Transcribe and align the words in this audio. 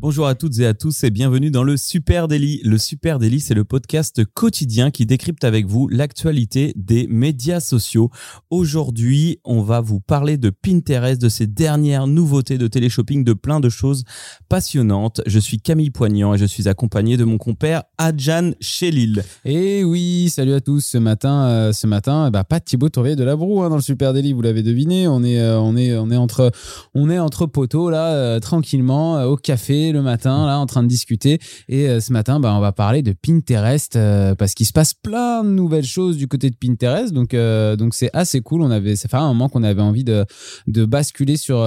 Bonjour 0.00 0.28
à 0.28 0.36
toutes 0.36 0.60
et 0.60 0.66
à 0.66 0.74
tous 0.74 1.02
et 1.02 1.10
bienvenue 1.10 1.50
dans 1.50 1.64
le 1.64 1.76
Super 1.76 2.28
Daily. 2.28 2.60
Le 2.62 2.78
Super 2.78 3.18
Daily, 3.18 3.40
c'est 3.40 3.54
le 3.54 3.64
podcast 3.64 4.24
quotidien 4.24 4.92
qui 4.92 5.06
décrypte 5.06 5.42
avec 5.42 5.66
vous 5.66 5.88
l'actualité 5.88 6.72
des 6.76 7.08
médias 7.08 7.58
sociaux. 7.58 8.08
Aujourd'hui, 8.48 9.40
on 9.44 9.60
va 9.60 9.80
vous 9.80 9.98
parler 9.98 10.36
de 10.36 10.50
Pinterest, 10.50 11.20
de 11.20 11.28
ses 11.28 11.48
dernières 11.48 12.06
nouveautés 12.06 12.58
de 12.58 12.68
téléshopping, 12.68 13.24
de 13.24 13.32
plein 13.32 13.58
de 13.58 13.68
choses 13.68 14.04
passionnantes. 14.48 15.20
Je 15.26 15.40
suis 15.40 15.58
Camille 15.58 15.90
Poignant 15.90 16.32
et 16.32 16.38
je 16.38 16.44
suis 16.44 16.68
accompagné 16.68 17.16
de 17.16 17.24
mon 17.24 17.36
compère 17.36 17.82
Adjan 17.98 18.52
Chélil. 18.60 19.24
Et 19.44 19.82
oui, 19.82 20.30
salut 20.30 20.52
à 20.52 20.60
tous. 20.60 20.84
Ce 20.84 20.98
matin, 20.98 21.48
euh, 21.48 21.72
ce 21.72 21.88
matin, 21.88 22.30
bah, 22.30 22.44
pas 22.44 22.60
de 22.60 22.64
Thibaut 22.64 22.88
Tourvier 22.88 23.16
de 23.16 23.24
la 23.24 23.34
Broue 23.34 23.64
hein, 23.64 23.68
dans 23.68 23.74
le 23.74 23.82
Super 23.82 24.12
Daily, 24.12 24.32
vous 24.32 24.42
l'avez 24.42 24.62
deviné. 24.62 25.08
On 25.08 25.24
est, 25.24 25.40
euh, 25.40 25.58
entre, 25.58 26.52
on 26.94 27.48
poteaux 27.48 27.90
là, 27.90 28.12
euh, 28.12 28.38
tranquillement 28.38 29.24
au 29.24 29.36
café 29.36 29.87
le 29.92 30.02
matin, 30.02 30.46
là, 30.46 30.58
en 30.58 30.66
train 30.66 30.82
de 30.82 30.88
discuter. 30.88 31.38
Et 31.68 31.88
euh, 31.88 32.00
ce 32.00 32.12
matin, 32.12 32.40
bah, 32.40 32.54
on 32.54 32.60
va 32.60 32.72
parler 32.72 33.02
de 33.02 33.12
Pinterest 33.12 33.96
euh, 33.96 34.34
parce 34.34 34.54
qu'il 34.54 34.66
se 34.66 34.72
passe 34.72 34.94
plein 34.94 35.44
de 35.44 35.48
nouvelles 35.48 35.84
choses 35.84 36.16
du 36.16 36.28
côté 36.28 36.50
de 36.50 36.56
Pinterest. 36.56 37.12
Donc, 37.12 37.34
euh, 37.34 37.76
donc 37.76 37.94
c'est 37.94 38.10
assez 38.12 38.40
cool. 38.40 38.62
On 38.62 38.70
avait, 38.70 38.96
ça 38.96 39.08
fait 39.08 39.16
un 39.16 39.28
moment 39.28 39.48
qu'on 39.48 39.62
avait 39.62 39.82
envie 39.82 40.04
de, 40.04 40.24
de 40.66 40.84
basculer 40.84 41.36
sur, 41.36 41.58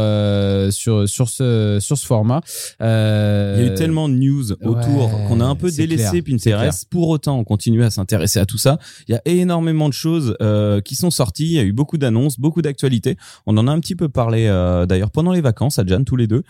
sur, 0.72 1.08
sur 1.08 1.30
ce, 1.30 1.78
sur 1.80 1.98
ce 1.98 2.06
format. 2.06 2.42
Il 2.80 2.86
y 2.86 2.88
a 2.88 3.66
eu 3.66 3.74
tellement 3.76 4.10
de 4.10 4.16
news 4.16 4.52
autour 4.52 5.10
qu'on 5.28 5.40
a 5.40 5.46
un 5.46 5.56
peu 5.56 5.72
délaissé 5.72 6.22
Pinterest. 6.22 6.88
Pour 6.90 7.10
autant, 7.10 7.38
on 7.38 7.44
continue 7.44 7.84
à 7.84 7.90
s'intéresser 7.90 8.40
à 8.40 8.46
tout 8.46 8.58
ça. 8.58 8.80
Il 9.08 9.12
y 9.12 9.16
a 9.16 9.22
énormément 9.26 9.90
de 9.90 9.94
choses 9.94 10.36
qui 10.86 10.96
sont 10.96 11.12
sorties. 11.12 11.46
Il 11.46 11.54
y 11.54 11.60
a 11.60 11.64
eu 11.64 11.74
beaucoup 11.74 11.98
d'annonces, 11.98 12.40
beaucoup 12.40 12.62
d'actualités. 12.62 13.18
On 13.46 13.58
en 13.58 13.68
a 13.68 13.72
un 13.72 13.80
petit 13.80 13.96
peu 13.96 14.10
parlé 14.10 14.46
d'ailleurs 14.88 15.12
pendant 15.12 15.32
les 15.32 15.42
vacances 15.42 15.80
à 15.80 15.86
Jan 15.86 16.04
tous 16.04 16.16
les 16.16 16.28
deux 16.28 16.44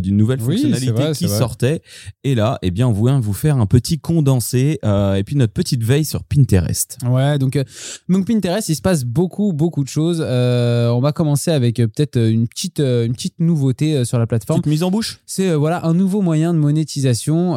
d'une 0.00 0.16
nouvelle 0.16 0.40
fonctionnalité 0.40 1.07
qui 1.12 1.28
sortait. 1.28 1.82
Et 2.24 2.34
là, 2.34 2.58
eh 2.62 2.70
bien, 2.70 2.88
on 2.88 2.92
voulait 2.92 3.18
vous 3.20 3.32
faire 3.32 3.56
un 3.56 3.66
petit 3.66 3.98
condensé 3.98 4.78
euh, 4.84 5.14
et 5.14 5.24
puis 5.24 5.36
notre 5.36 5.52
petite 5.52 5.82
veille 5.82 6.04
sur 6.04 6.24
Pinterest. 6.24 6.98
Ouais, 7.06 7.38
donc, 7.38 7.56
euh, 7.56 7.64
donc 8.08 8.26
Pinterest, 8.26 8.68
il 8.68 8.74
se 8.74 8.82
passe 8.82 9.04
beaucoup, 9.04 9.52
beaucoup 9.52 9.82
de 9.82 9.88
choses. 9.88 10.22
Euh, 10.24 10.88
on 10.90 11.00
va 11.00 11.12
commencer 11.12 11.50
avec 11.50 11.76
peut-être 11.76 12.18
une 12.18 12.48
petite, 12.48 12.80
une 12.80 13.14
petite 13.14 13.38
nouveauté 13.38 14.04
sur 14.04 14.18
la 14.18 14.26
plateforme. 14.26 14.60
Petite 14.60 14.70
mise 14.70 14.82
en 14.82 14.90
bouche? 14.90 15.20
C'est 15.26 15.54
voilà 15.54 15.84
un 15.86 15.94
nouveau 15.94 16.20
moyen 16.20 16.52
de 16.52 16.58
monétisation 16.58 17.54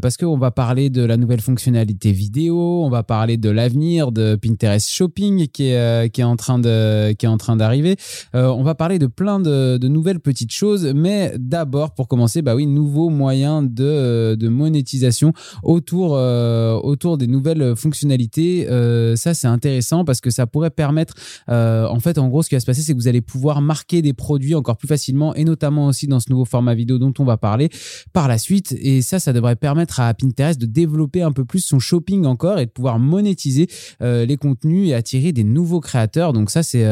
parce 0.00 0.16
qu'on 0.16 0.38
va 0.38 0.50
parler 0.50 0.90
de 0.90 1.02
la 1.02 1.16
nouvelle 1.16 1.40
fonctionnalité 1.40 2.12
vidéo, 2.12 2.84
on 2.84 2.90
va 2.90 3.02
parler 3.02 3.36
de 3.36 3.50
l'avenir 3.50 4.12
de 4.12 4.36
Pinterest 4.36 4.88
Shopping 4.88 5.48
qui 5.48 5.68
est, 5.68 6.10
qui 6.10 6.20
est 6.20 6.24
en 6.24 6.36
train 6.36 6.58
de 6.58 7.12
qui 7.12 7.26
est 7.26 7.28
en 7.28 7.38
train 7.38 7.56
d'arriver. 7.56 7.96
on 8.34 8.62
va 8.62 8.74
parler 8.74 8.98
de 8.98 9.06
plein 9.06 9.40
de, 9.40 9.78
de 9.78 9.88
nouvelles 9.88 10.20
petites 10.20 10.52
choses, 10.52 10.92
mais 10.94 11.34
d'abord 11.38 11.94
pour 11.94 12.08
commencer, 12.08 12.42
bah 12.42 12.54
oui, 12.54 12.66
nous 12.66 12.79
nouveaux 12.80 13.10
moyens 13.10 13.68
de, 13.68 13.84
euh, 13.84 14.36
de 14.36 14.48
monétisation 14.48 15.32
autour, 15.62 16.16
euh, 16.16 16.74
autour 16.82 17.18
des 17.18 17.26
nouvelles 17.26 17.76
fonctionnalités. 17.76 18.66
Euh, 18.68 19.16
ça, 19.16 19.34
c'est 19.34 19.46
intéressant 19.46 20.04
parce 20.04 20.20
que 20.20 20.30
ça 20.30 20.46
pourrait 20.46 20.70
permettre, 20.70 21.14
en 21.48 22.00
fait, 22.00 22.18
en 22.18 22.28
gros, 22.28 22.42
ce 22.42 22.48
qui 22.48 22.54
va 22.54 22.60
se 22.60 22.66
passer, 22.66 22.82
c'est 22.82 22.92
que 22.92 22.98
vous 22.98 23.08
allez 23.08 23.20
pouvoir 23.20 23.60
marquer 23.60 24.02
des 24.02 24.14
produits 24.14 24.54
encore 24.54 24.76
plus 24.76 24.88
facilement 24.88 25.34
et 25.34 25.44
notamment 25.44 25.86
aussi 25.86 26.06
dans 26.06 26.20
ce 26.20 26.30
nouveau 26.30 26.44
format 26.44 26.74
vidéo 26.74 26.98
dont 26.98 27.12
on 27.18 27.24
va 27.24 27.36
parler 27.36 27.68
par 28.12 28.28
la 28.28 28.38
suite. 28.38 28.74
Et 28.80 29.02
ça, 29.02 29.18
ça 29.18 29.32
devrait 29.32 29.56
permettre 29.56 30.00
à 30.00 30.14
Pinterest 30.14 30.58
de 30.60 30.66
développer 30.66 31.22
un 31.22 31.32
peu 31.32 31.44
plus 31.44 31.60
son 31.60 31.78
shopping 31.78 32.24
encore 32.24 32.58
et 32.58 32.66
de 32.66 32.70
pouvoir 32.70 32.98
monétiser 32.98 33.68
les 34.00 34.36
contenus 34.36 34.88
et 34.88 34.94
attirer 34.94 35.32
des 35.32 35.44
nouveaux 35.44 35.80
créateurs. 35.80 36.32
Donc 36.32 36.50
ça, 36.50 36.62
c'est 36.62 36.82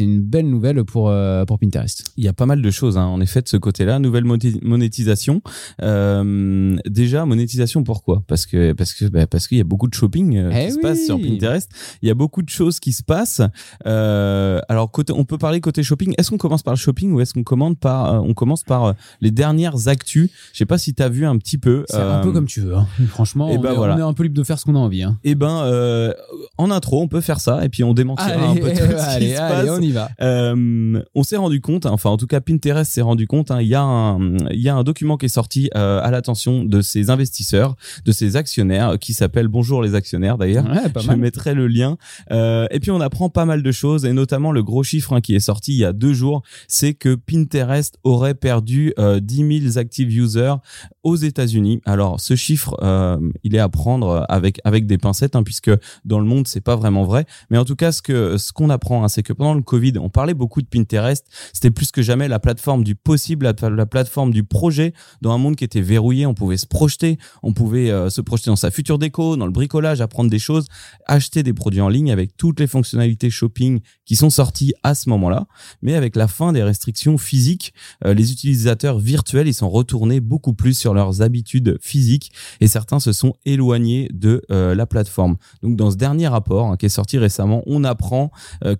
une 0.00 0.20
belle 0.20 0.48
nouvelle 0.48 0.84
pour, 0.84 1.12
pour 1.46 1.58
Pinterest. 1.58 2.04
Il 2.16 2.24
y 2.24 2.28
a 2.28 2.32
pas 2.32 2.46
mal 2.46 2.62
de 2.62 2.70
choses, 2.70 2.96
hein, 2.96 3.06
en 3.06 3.20
effet, 3.20 3.42
de 3.42 3.48
ce 3.48 3.56
côté-là. 3.56 3.98
Nouvelle 3.98 4.24
monétisation. 4.24 5.33
Euh, 5.82 6.76
déjà, 6.86 7.24
monétisation, 7.26 7.84
pourquoi? 7.84 8.22
Parce 8.26 8.46
que 8.46 8.72
parce 8.72 8.94
que 8.94 9.06
bah, 9.06 9.26
parce 9.26 9.48
qu'il 9.48 9.58
y 9.58 9.60
a 9.60 9.64
beaucoup 9.64 9.88
de 9.88 9.94
shopping 9.94 10.36
euh, 10.36 10.50
qui 10.50 10.58
eh 10.66 10.70
se 10.70 10.78
passe 10.78 11.04
sur 11.04 11.20
Pinterest. 11.20 11.70
Il 12.02 12.08
y 12.08 12.10
a 12.10 12.14
beaucoup 12.14 12.42
de 12.42 12.48
choses 12.48 12.80
qui 12.80 12.92
se 12.92 13.02
passent. 13.02 13.42
Euh, 13.86 14.60
alors, 14.68 14.90
côté, 14.90 15.12
on 15.12 15.24
peut 15.24 15.38
parler 15.38 15.60
côté 15.60 15.82
shopping. 15.82 16.14
Est-ce 16.18 16.30
qu'on 16.30 16.38
commence 16.38 16.62
par 16.62 16.74
le 16.74 16.78
shopping 16.78 17.12
ou 17.12 17.20
est-ce 17.20 17.34
qu'on 17.34 17.42
commande 17.42 17.78
par 17.78 18.24
on 18.24 18.34
commence 18.34 18.62
par 18.62 18.94
les 19.20 19.30
dernières 19.30 19.88
actus? 19.88 20.30
Je 20.52 20.58
sais 20.58 20.66
pas 20.66 20.78
si 20.78 20.94
tu 20.94 21.02
as 21.02 21.08
vu 21.08 21.26
un 21.26 21.38
petit 21.38 21.58
peu. 21.58 21.84
C'est 21.88 21.96
un 21.96 22.20
peu 22.20 22.32
comme 22.32 22.46
tu 22.46 22.60
veux. 22.60 22.76
Hein. 22.76 22.86
Franchement, 23.08 23.48
et 23.48 23.54
eh 23.54 23.58
on, 23.58 23.60
ben 23.60 23.72
est, 23.72 23.76
voilà. 23.76 23.96
on, 23.96 23.98
est, 23.98 24.02
un 24.02 24.12
peu 24.12 24.22
libre 24.22 24.36
de 24.36 24.42
faire 24.42 24.58
ce 24.58 24.64
qu'on 24.64 24.74
a 24.74 24.78
envie. 24.78 25.02
Hein. 25.02 25.18
Et 25.24 25.30
eh 25.30 25.34
ben, 25.34 26.12
en 26.58 26.70
intro, 26.70 27.02
on 27.02 27.08
peut 27.08 27.20
faire 27.20 27.40
ça 27.40 27.64
et 27.64 27.68
puis 27.68 27.84
on 27.84 27.94
démentira 27.94 28.32
un 28.32 28.54
peu 28.54 28.60
tout 28.70 28.76
ce 28.76 29.18
qui 29.18 29.30
se 29.30 29.36
passe. 29.36 29.68
on 29.68 29.80
y 29.80 29.92
va. 29.92 30.10
on 30.20 31.22
s'est 31.22 31.36
rendu 31.36 31.60
compte, 31.60 31.86
enfin 31.86 32.10
en 32.10 32.16
tout 32.16 32.26
cas 32.26 32.40
Pinterest 32.40 32.90
s'est 32.90 33.02
rendu 33.02 33.26
compte. 33.26 33.50
Hein, 33.50 33.60
il 33.60 33.68
y 33.68 33.74
a 33.74 33.82
un 33.82 34.14
il 34.50 34.60
y 34.60 34.68
a 34.68 34.74
un 34.74 34.82
document 34.82 35.16
qui 35.16 35.23
est 35.24 35.28
sorti 35.28 35.70
euh, 35.74 36.00
à 36.02 36.10
l'attention 36.10 36.64
de 36.64 36.80
ces 36.80 37.10
investisseurs, 37.10 37.76
de 38.04 38.12
ces 38.12 38.36
actionnaires, 38.36 38.98
qui 38.98 39.14
s'appelle 39.14 39.48
Bonjour 39.48 39.82
les 39.82 39.94
actionnaires 39.94 40.38
d'ailleurs. 40.38 40.66
Je 41.00 41.12
mettrai 41.12 41.54
le 41.54 41.66
lien. 41.66 41.96
Euh, 42.30 42.66
et 42.70 42.80
puis 42.80 42.90
on 42.90 43.00
apprend 43.00 43.28
pas 43.28 43.44
mal 43.44 43.62
de 43.62 43.72
choses, 43.72 44.04
et 44.04 44.12
notamment 44.12 44.52
le 44.52 44.62
gros 44.62 44.82
chiffre 44.82 45.12
hein, 45.12 45.20
qui 45.20 45.34
est 45.34 45.40
sorti 45.40 45.72
il 45.72 45.78
y 45.78 45.84
a 45.84 45.92
deux 45.92 46.12
jours, 46.12 46.42
c'est 46.68 46.94
que 46.94 47.14
Pinterest 47.14 47.98
aurait 48.04 48.34
perdu 48.34 48.92
euh, 48.98 49.20
10 49.20 49.60
000 49.62 49.78
active 49.78 50.14
users 50.16 50.54
aux 51.02 51.16
États-Unis. 51.16 51.80
Alors 51.84 52.20
ce 52.20 52.36
chiffre, 52.36 52.76
euh, 52.82 53.18
il 53.42 53.54
est 53.54 53.60
à 53.60 53.68
prendre 53.68 54.24
avec 54.28 54.60
avec 54.64 54.86
des 54.86 54.98
pincettes, 54.98 55.36
hein, 55.36 55.42
puisque 55.42 55.70
dans 56.04 56.18
le 56.18 56.26
monde 56.26 56.46
c'est 56.46 56.60
pas 56.60 56.76
vraiment 56.76 57.04
vrai. 57.04 57.26
Mais 57.50 57.58
en 57.58 57.64
tout 57.64 57.76
cas, 57.76 57.92
ce 57.92 58.02
que 58.02 58.38
ce 58.38 58.52
qu'on 58.52 58.70
apprend, 58.70 59.04
hein, 59.04 59.08
c'est 59.08 59.22
que 59.22 59.32
pendant 59.32 59.54
le 59.54 59.62
Covid, 59.62 59.94
on 59.98 60.08
parlait 60.08 60.34
beaucoup 60.34 60.62
de 60.62 60.66
Pinterest. 60.66 61.26
C'était 61.52 61.70
plus 61.70 61.90
que 61.90 62.02
jamais 62.02 62.28
la 62.28 62.38
plateforme 62.38 62.84
du 62.84 62.94
possible, 62.94 63.44
la, 63.44 63.68
la 63.68 63.86
plateforme 63.86 64.32
du 64.32 64.44
projet 64.44 64.92
dans 65.22 65.32
un 65.32 65.38
monde 65.38 65.56
qui 65.56 65.64
était 65.64 65.80
verrouillé, 65.80 66.26
on 66.26 66.34
pouvait 66.34 66.56
se 66.56 66.66
projeter, 66.66 67.18
on 67.42 67.52
pouvait 67.52 67.90
euh, 67.90 68.10
se 68.10 68.20
projeter 68.20 68.50
dans 68.50 68.56
sa 68.56 68.70
future 68.70 68.98
déco, 68.98 69.36
dans 69.36 69.46
le 69.46 69.52
bricolage, 69.52 70.00
apprendre 70.00 70.30
des 70.30 70.38
choses, 70.38 70.66
acheter 71.06 71.42
des 71.42 71.52
produits 71.52 71.80
en 71.80 71.88
ligne 71.88 72.10
avec 72.12 72.36
toutes 72.36 72.60
les 72.60 72.66
fonctionnalités 72.66 73.30
shopping 73.30 73.80
qui 74.04 74.16
sont 74.16 74.30
sorties 74.30 74.72
à 74.82 74.94
ce 74.94 75.08
moment-là. 75.10 75.46
Mais 75.82 75.94
avec 75.94 76.16
la 76.16 76.28
fin 76.28 76.52
des 76.52 76.62
restrictions 76.62 77.18
physiques, 77.18 77.72
euh, 78.04 78.14
les 78.14 78.32
utilisateurs 78.32 78.98
virtuels, 78.98 79.48
ils 79.48 79.54
sont 79.54 79.70
retournés 79.70 80.20
beaucoup 80.20 80.54
plus 80.54 80.74
sur 80.76 80.94
leurs 80.94 81.22
habitudes 81.22 81.78
physiques 81.80 82.32
et 82.60 82.66
certains 82.66 83.00
se 83.00 83.12
sont 83.12 83.34
éloignés 83.44 84.08
de 84.12 84.42
euh, 84.50 84.74
la 84.74 84.86
plateforme. 84.86 85.36
Donc 85.62 85.76
dans 85.76 85.90
ce 85.90 85.96
dernier 85.96 86.28
rapport 86.28 86.66
hein, 86.66 86.76
qui 86.76 86.86
est 86.86 86.90
sorti 86.90 87.18
récemment, 87.18 87.62
on 87.66 87.84
apprend 87.84 88.30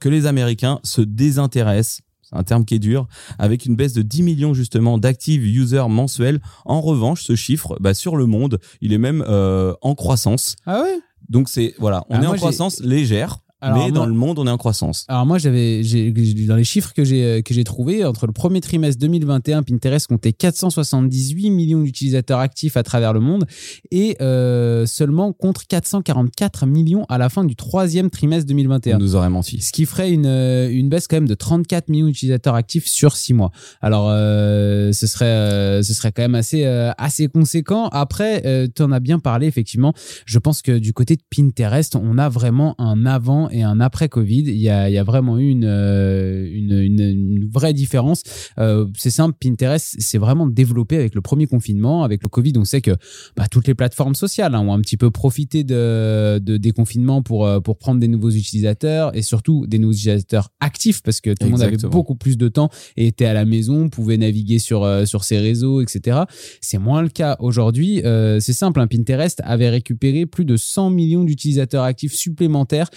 que 0.01 0.09
les 0.09 0.27
Américains 0.27 0.81
se 0.83 1.01
désintéressent 1.01 2.04
un 2.33 2.43
terme 2.43 2.65
qui 2.65 2.75
est 2.75 2.79
dur, 2.81 3.07
avec 3.39 3.67
une 3.67 3.77
baisse 3.77 3.93
de 3.93 4.03
10 4.03 4.23
millions 4.23 4.55
justement 4.55 4.99
d'active 4.99 5.45
users 5.45 5.89
mensuels. 5.89 6.41
En 6.65 6.81
revanche, 6.81 7.25
ce 7.25 7.35
chiffre, 7.35 7.77
bah, 7.81 7.95
sur 7.95 8.17
le 8.17 8.27
monde, 8.27 8.59
il 8.81 8.93
est 8.93 8.99
même 8.99 9.25
euh, 9.27 9.75
en 9.83 9.95
croissance. 9.95 10.57
Ah 10.67 10.83
ouais? 10.83 11.01
Donc 11.29 11.49
c'est 11.49 11.75
voilà, 11.79 12.05
on 12.11 12.17
ah, 12.17 12.23
est 12.23 12.27
en 12.27 12.35
croissance 12.35 12.81
légère 12.81 13.39
mais 13.73 13.93
dans 13.93 14.07
le 14.07 14.13
monde, 14.13 14.39
on 14.39 14.47
est 14.47 14.51
en 14.51 14.57
croissance. 14.57 15.05
Alors 15.09 15.27
moi, 15.27 15.39
j'avais, 15.39 15.83
dans 16.47 16.57
les 16.57 16.65
chiffres 16.65 16.93
que 16.93 17.05
j'ai 17.05 17.43
que 17.43 17.55
j'ai 17.55 17.65
trouvés, 17.65 18.05
entre 18.05 18.27
le 18.27 18.33
premier 18.33 18.61
trimestre 18.61 19.01
2021, 19.01 19.63
Pinterest 19.63 20.07
comptait 20.07 20.33
478 20.33 21.51
millions 21.51 21.83
d'utilisateurs 21.83 22.39
actifs 22.39 22.77
à 22.77 22.83
travers 22.83 23.13
le 23.13 23.21
monde 23.21 23.47
et 23.91 24.17
euh, 24.21 24.87
seulement 24.87 25.33
contre 25.33 25.67
444 25.67 26.67
millions 26.67 27.05
à 27.09 27.19
la 27.19 27.29
fin 27.29 27.45
du 27.45 27.57
troisième 27.57 28.11
trimestre 28.11 28.47
2021. 28.47 28.97
On 28.97 28.99
nous 28.99 29.17
aurait 29.17 29.31
menti. 29.31 29.61
Ce 29.61 29.73
qui 29.73 29.87
ferait 29.87 30.11
une, 30.11 30.27
euh, 30.27 30.69
une 30.71 30.89
baisse 30.89 31.09
quand 31.09 31.17
même 31.17 31.29
de 31.29 31.35
34 31.35 31.89
millions 31.89 32.07
d'utilisateurs 32.07 32.55
actifs 32.55 32.87
sur 32.87 33.17
six 33.17 33.35
mois. 33.35 33.51
Alors 33.81 34.09
euh, 34.11 34.93
ce 34.93 35.07
serait 35.07 35.83
ce 35.83 35.95
serait 35.95 36.13
quand 36.13 36.23
même 36.23 36.35
assez 36.35 36.65
assez 36.65 37.29
conséquent. 37.29 37.89
Après, 37.89 38.69
tu 38.75 38.83
en 38.83 38.93
as 38.93 39.01
bien 39.01 39.19
parlé 39.19 39.47
effectivement. 39.47 39.93
Je 40.27 40.39
pense 40.39 40.63
que 40.63 40.79
du 40.79 40.93
côté 40.93 41.17
de 41.17 41.23
Pinterest, 41.35 41.97
on 41.97 42.19
a 42.19 42.29
vraiment 42.29 42.75
un 42.79 43.07
avant 43.07 43.49
et 43.55 43.63
un 43.63 43.81
après 43.81 44.09
Covid. 44.09 44.43
Il 44.47 44.57
y 44.57 44.69
a, 44.69 44.91
il 44.91 44.93
y 44.93 44.99
a 44.99 45.05
vraiment 45.05 45.39
eu 45.39 45.49
une, 45.49 45.65
euh, 45.65 46.47
une, 46.53 46.73
une, 46.73 47.49
vraie 47.49 47.73
différence. 47.73 48.23
Euh, 48.59 48.87
c'est 48.97 49.11
simple, 49.11 49.37
Pinterest 49.41 50.01
s'est 50.01 50.19
vraiment 50.19 50.47
développé 50.47 50.97
avec 50.97 51.15
le 51.15 51.21
premier 51.21 51.47
confinement. 51.47 52.03
Avec 52.03 52.23
le 52.23 52.29
Covid, 52.29 52.53
on 52.57 52.65
sait 52.65 52.81
que 52.81 52.91
bah, 53.37 53.47
toutes 53.49 53.69
les 53.69 53.75
plateformes 53.75 54.17
sociales 54.17 54.55
hein, 54.55 54.61
ont 54.61 54.73
un 54.73 54.81
petit 54.81 54.97
peu 54.97 55.11
profité 55.11 55.63
de, 55.63 56.41
de 56.43 56.57
des 56.57 56.73
confinements 56.73 57.23
pour, 57.23 57.47
euh, 57.47 57.61
pour 57.61 57.79
prendre 57.79 58.01
des 58.01 58.09
nouveaux 58.09 58.31
utilisateurs 58.31 59.17
et 59.17 59.23
surtout 59.23 59.67
des 59.67 59.79
nouveaux 59.79 59.93
utilisateurs 59.93 60.51
actifs 60.61 61.03
parce 61.03 61.21
que 61.21 61.31
tout 61.31 61.47
le 61.47 61.51
monde 61.51 61.63
avait 61.63 61.77
beaucoup 61.77 62.17
plus 62.17 62.37
de 62.37 62.49
temps 62.49 62.71
et 62.97 63.07
était 63.07 63.27
à 63.27 63.35
la 63.35 63.45
maison, 63.45 63.89
pouvait 63.89 64.17
naviguer 64.17 64.59
sur, 64.59 65.07
sur 65.07 65.23
ses 65.23 65.39
réseaux, 65.39 65.81
etc. 65.81 66.23
C'est 66.61 66.79
moins 66.79 67.03
le 67.03 67.09
cas 67.09 67.37
aujourd'hui. 67.39 68.03
c'est 68.03 68.53
simple, 68.53 68.81
hein, 68.81 68.87
Pinterest 68.87 69.41
avait 69.45 69.71
récupéré 69.71 70.27
plus 70.27 70.45
de 70.45 70.57
100 70.57 70.91
millions 70.91 71.25
d'utilisateurs 71.25 71.85
actifs 71.85 72.15
supplémentaires 72.15 72.89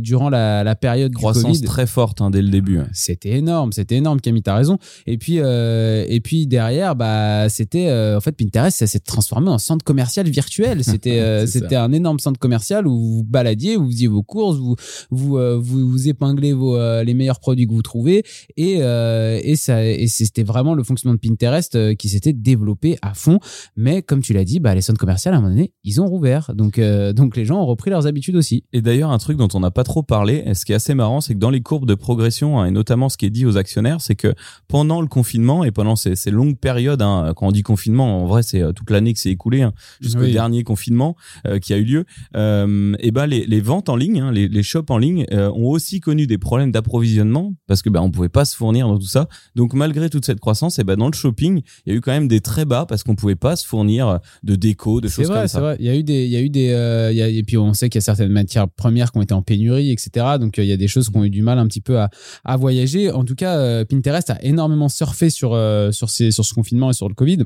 durant 0.00 0.28
la, 0.28 0.64
la 0.64 0.74
période 0.74 1.12
croissance 1.12 1.60
du 1.60 1.66
très 1.66 1.86
forte 1.86 2.20
hein, 2.20 2.30
dès 2.30 2.42
le 2.42 2.48
début. 2.48 2.80
C'était 2.92 3.32
énorme, 3.32 3.72
c'était 3.72 3.96
énorme. 3.96 4.20
Camille, 4.20 4.42
t'as 4.42 4.54
raison. 4.54 4.78
Et 5.06 5.18
puis 5.18 5.36
et 5.36 6.20
puis 6.22 6.46
derrière, 6.46 6.96
bah 6.96 7.48
c'était 7.48 7.90
en 8.16 8.20
fait 8.20 8.32
Pinterest, 8.32 8.78
ça 8.78 8.86
s'est 8.86 9.00
transformé 9.00 9.50
en 9.50 9.58
centre 9.58 9.84
commercial 9.84 10.28
virtuel. 10.28 10.82
C'était 10.94 11.46
c'était 11.46 11.76
un 11.76 11.92
énorme 11.92 12.18
centre 12.18 12.38
commercial 12.38 12.86
où 12.86 12.98
vous 12.98 13.24
baladiez, 13.24 13.76
vous 13.76 13.90
faisiez 13.90 14.06
vos 14.06 14.22
courses, 14.22 14.58
vous 14.58 14.76
vous 15.10 15.38
vous, 15.60 15.90
vous 15.90 16.08
épinglez 16.08 16.52
vos 16.52 16.78
les 17.02 17.14
meilleurs 17.14 17.40
produits 17.40 17.66
que 17.66 17.72
vous 17.72 17.82
trouvez 17.82 18.22
et 18.56 18.74
et 18.78 19.56
ça 19.56 19.84
et 19.84 20.06
c'était 20.08 20.42
vraiment 20.42 20.74
le 20.74 20.84
fonctionnement 20.84 21.14
de 21.14 21.20
Pinterest 21.20 21.96
qui 21.96 22.08
s'était 22.08 22.32
développé 22.32 22.98
à 23.02 23.14
fond. 23.14 23.38
Mais 23.76 24.02
comme 24.02 24.20
tu 24.20 24.32
l'as 24.32 24.44
dit, 24.44 24.60
bah 24.60 24.74
les 24.74 24.80
centres 24.80 25.00
commerciaux 25.00 25.32
à 25.32 25.34
un 25.34 25.40
moment 25.40 25.50
donné, 25.50 25.72
ils 25.84 26.00
ont 26.00 26.06
rouvert. 26.06 26.52
Donc 26.54 26.80
donc 27.14 27.36
les 27.36 27.44
gens 27.44 27.60
ont 27.60 27.66
repris 27.66 27.90
leurs 27.90 28.06
habitudes 28.06 28.36
aussi. 28.36 28.64
Et 28.72 28.82
d'ailleurs, 28.82 29.10
un 29.10 29.18
truc 29.18 29.36
dont 29.36 29.48
on 29.54 29.60
n'a 29.60 29.70
pas 29.74 29.84
trop 29.84 30.02
parlé, 30.02 30.42
et 30.46 30.54
ce 30.54 30.64
qui 30.64 30.72
est 30.72 30.76
assez 30.76 30.94
marrant, 30.94 31.20
c'est 31.20 31.34
que 31.34 31.38
dans 31.38 31.50
les 31.50 31.60
courbes 31.60 31.86
de 31.86 31.94
progression, 31.94 32.60
hein, 32.60 32.66
et 32.66 32.70
notamment 32.70 33.08
ce 33.08 33.16
qui 33.16 33.26
est 33.26 33.30
dit 33.30 33.46
aux 33.46 33.56
actionnaires, 33.56 34.00
c'est 34.00 34.14
que 34.14 34.34
pendant 34.68 35.00
le 35.00 35.08
confinement 35.08 35.64
et 35.64 35.70
pendant 35.70 35.96
ces, 35.96 36.16
ces 36.16 36.30
longues 36.30 36.58
périodes, 36.58 37.02
hein, 37.02 37.32
quand 37.36 37.48
on 37.48 37.52
dit 37.52 37.62
confinement, 37.62 38.22
en 38.22 38.26
vrai, 38.26 38.42
c'est 38.42 38.62
euh, 38.62 38.72
toute 38.72 38.90
l'année 38.90 39.12
que 39.12 39.20
c'est 39.20 39.30
écoulé, 39.30 39.62
hein, 39.62 39.72
jusqu'au 40.00 40.26
dernier 40.26 40.64
confinement 40.64 41.16
euh, 41.46 41.58
qui 41.58 41.72
a 41.74 41.76
eu 41.76 41.84
lieu, 41.84 42.04
euh, 42.36 42.94
et 43.00 43.10
ben 43.10 43.26
les, 43.26 43.46
les, 43.46 43.60
ventes 43.60 43.88
en 43.88 43.96
ligne, 43.96 44.30
les, 44.30 44.48
les, 44.48 44.62
shops 44.62 44.90
en 44.90 44.98
ligne, 44.98 45.26
euh, 45.32 45.50
ont 45.50 45.68
aussi 45.68 46.00
connu 46.00 46.26
des 46.26 46.38
problèmes 46.38 46.72
d'approvisionnement 46.72 47.54
parce 47.66 47.82
que 47.82 47.90
ben 47.90 48.00
on 48.00 48.10
pouvait 48.10 48.28
pas 48.28 48.44
se 48.44 48.56
fournir 48.56 48.88
dans 48.88 48.98
tout 48.98 49.06
ça. 49.06 49.28
Donc 49.54 49.74
malgré 49.74 50.10
toute 50.10 50.24
cette 50.24 50.40
croissance, 50.40 50.78
et 50.78 50.84
ben 50.84 50.96
dans 50.96 51.08
le 51.08 51.14
shopping, 51.14 51.62
il 51.86 51.92
y 51.92 51.94
a 51.94 51.98
eu 51.98 52.00
quand 52.00 52.12
même 52.12 52.28
des 52.28 52.40
très 52.40 52.64
bas 52.64 52.86
parce 52.86 53.02
qu'on 53.02 53.14
pouvait 53.14 53.36
pas 53.36 53.56
se 53.56 53.66
fournir 53.66 54.20
de 54.42 54.54
déco, 54.54 55.00
de 55.00 55.08
choses 55.08 55.28
comme 55.28 55.36
ça. 55.36 55.48
C'est 55.48 55.60
vrai, 55.60 55.76
il 55.80 55.86
y 55.86 55.88
a 55.88 55.96
eu 55.96 56.02
des, 56.02 56.24
il 56.24 56.30
y 56.30 56.36
a 56.36 56.40
eu 56.40 56.50
des, 56.50 57.10
il 57.12 57.16
y 57.16 57.22
a, 57.22 57.28
et 57.28 57.42
puis 57.42 57.56
on 57.56 57.74
sait 57.74 57.88
qu'il 57.88 57.98
y 57.98 58.02
a 58.02 58.04
certaines 58.04 58.32
matières 58.32 58.68
premières 58.68 59.12
qui 59.12 59.18
ont 59.18 59.22
été 59.22 59.34
en 59.34 59.42
pénurie, 59.42 59.63
etc. 59.72 60.26
Donc 60.40 60.58
euh, 60.58 60.62
il 60.62 60.68
y 60.68 60.72
a 60.72 60.76
des 60.76 60.88
choses 60.88 61.08
qui 61.08 61.16
ont 61.16 61.24
eu 61.24 61.30
du 61.30 61.42
mal 61.42 61.58
un 61.58 61.66
petit 61.66 61.80
peu 61.80 61.98
à, 61.98 62.10
à 62.44 62.56
voyager. 62.56 63.10
En 63.10 63.24
tout 63.24 63.34
cas, 63.34 63.56
euh, 63.58 63.84
Pinterest 63.84 64.30
a 64.30 64.38
énormément 64.42 64.88
surfé 64.88 65.30
sur, 65.30 65.52
euh, 65.54 65.92
sur, 65.92 66.10
ces, 66.10 66.30
sur 66.30 66.44
ce 66.44 66.54
confinement 66.54 66.90
et 66.90 66.94
sur 66.94 67.08
le 67.08 67.14
Covid. 67.14 67.44